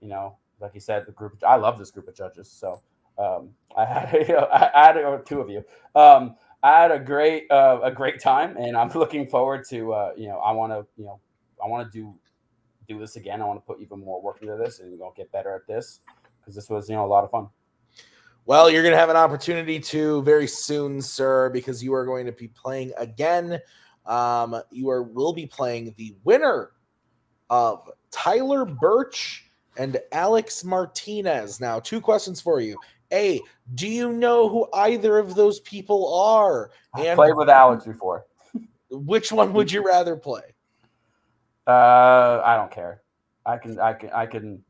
[0.00, 1.42] you know, like you said, the group.
[1.46, 2.50] I love this group of judges.
[2.50, 2.80] So
[3.18, 5.64] um, I had you know, I had or two of you.
[5.94, 10.12] Um, I had a great uh, a great time, and I'm looking forward to uh,
[10.16, 11.20] you know I want to you know
[11.62, 12.14] I want to do
[12.88, 13.42] do this again.
[13.42, 16.00] I want to put even more work into this and go get better at this
[16.40, 17.48] because this was you know a lot of fun.
[18.44, 22.26] Well, you're going to have an opportunity to very soon, sir, because you are going
[22.26, 23.60] to be playing again.
[24.04, 26.72] Um, you are will be playing the winner
[27.50, 31.60] of Tyler Birch and Alex Martinez.
[31.60, 32.76] Now, two questions for you.
[33.12, 33.40] A,
[33.74, 36.70] do you know who either of those people are?
[36.98, 38.26] And played with Alex before.
[38.90, 40.42] Which one would you rather play?
[41.66, 43.02] Uh, I don't care.
[43.44, 44.62] I can, I can, I can,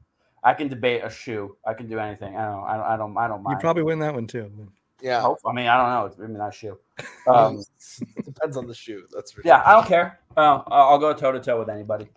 [0.43, 1.57] I can debate a shoe.
[1.66, 2.36] I can do anything.
[2.36, 3.57] I don't, I don't, I don't, I don't mind.
[3.57, 4.51] You probably win that one too.
[5.01, 5.20] Yeah.
[5.20, 6.07] Hope, I mean, I don't know.
[6.07, 6.78] It's maybe not a shoe.
[7.28, 7.62] Um,
[8.24, 9.07] depends on the shoe.
[9.14, 9.62] That's for yeah.
[9.62, 9.68] Sure.
[9.68, 10.18] I don't care.
[10.36, 12.09] Uh, I'll go toe to toe with anybody.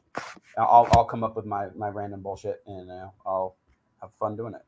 [0.57, 3.55] I'll, I'll come up with my my random bullshit and uh, I'll
[4.01, 4.61] have fun doing it.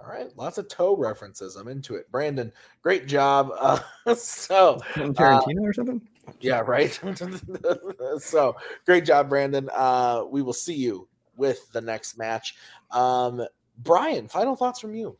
[0.00, 1.56] All right, lots of toe references.
[1.56, 2.10] I'm into it.
[2.10, 2.52] Brandon,
[2.82, 3.50] great job.
[4.04, 6.00] Uh, so Tarantino uh, or something.
[6.40, 6.92] Yeah, right.
[8.18, 8.56] so
[8.86, 9.68] great job, Brandon.
[9.72, 12.54] Uh, we will see you with the next match.
[12.90, 13.44] Um,
[13.78, 15.16] Brian, final thoughts from you.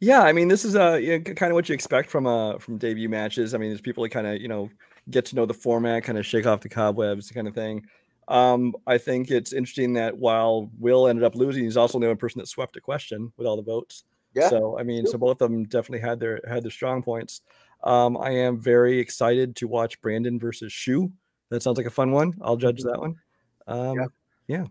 [0.00, 2.58] Yeah, I mean, this is uh, you know, kind of what you expect from uh
[2.58, 3.54] from debut matches.
[3.54, 4.70] I mean, there's people that kind of you know
[5.10, 7.86] get to know the format, kind of shake off the cobwebs, kind of thing.
[8.28, 12.16] Um, I think it's interesting that while Will ended up losing, he's also the only
[12.16, 14.04] person that swept a question with all the votes.
[14.34, 14.48] Yeah.
[14.50, 17.40] So I mean, so both of them definitely had their had their strong points.
[17.82, 21.12] Um, I am very excited to watch Brandon versus Shu.
[21.50, 22.34] That sounds like a fun one.
[22.42, 23.14] I'll judge that one.
[23.66, 24.06] Um, yeah.
[24.48, 24.64] yeah.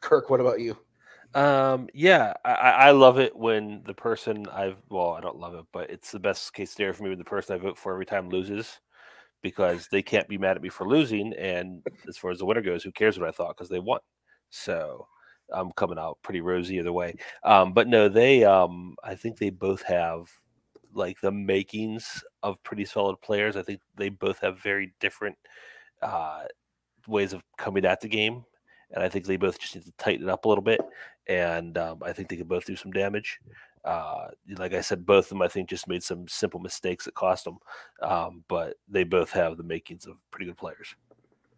[0.00, 0.76] Kirk, what about you?
[1.34, 5.66] Um, yeah, I, I love it when the person I've well, I don't love it,
[5.72, 8.06] but it's the best case scenario for me when the person I vote for every
[8.06, 8.80] time loses
[9.42, 11.34] because they can't be mad at me for losing.
[11.34, 14.00] And as far as the winner goes, who cares what I thought because they won.
[14.50, 15.06] So
[15.52, 17.16] I'm coming out pretty rosy either way.
[17.44, 20.28] Um, but no, they um, I think they both have
[20.96, 23.56] like the makings of pretty solid players.
[23.56, 25.36] I think they both have very different
[26.02, 26.44] uh,
[27.06, 28.44] ways of coming at the game,
[28.92, 30.80] and I think they both just need to tighten it up a little bit.
[31.28, 33.40] And um, I think they can both do some damage.
[33.84, 34.28] Uh,
[34.58, 37.44] like I said, both of them I think just made some simple mistakes that cost
[37.44, 37.58] them,
[38.02, 40.96] um, but they both have the makings of pretty good players.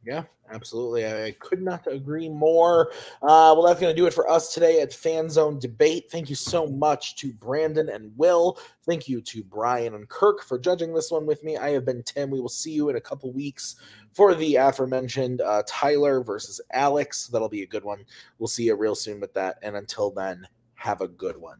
[0.05, 1.07] Yeah, absolutely.
[1.07, 2.93] I, could not agree more.
[3.21, 6.11] Uh, well, that's going to do it for us today at Fan Zone Debate.
[6.11, 8.59] Thank you so much to Brandon and Will.
[8.87, 11.57] Thank you to Brian and Kirk for judging this one with me.
[11.57, 12.31] I have been Tim.
[12.31, 13.77] We will see you in a couple weeks
[14.15, 17.27] for the aforementioned uh, Tyler versus Alex.
[17.27, 18.05] That'll be a good one.
[18.39, 19.59] We'll see you real soon with that.
[19.63, 21.59] And until then, have a good one.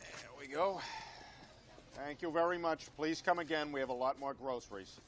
[0.00, 0.80] There we go.
[1.94, 2.86] Thank you very much.
[2.96, 3.72] Please come again.
[3.72, 5.00] We have a lot more groceries.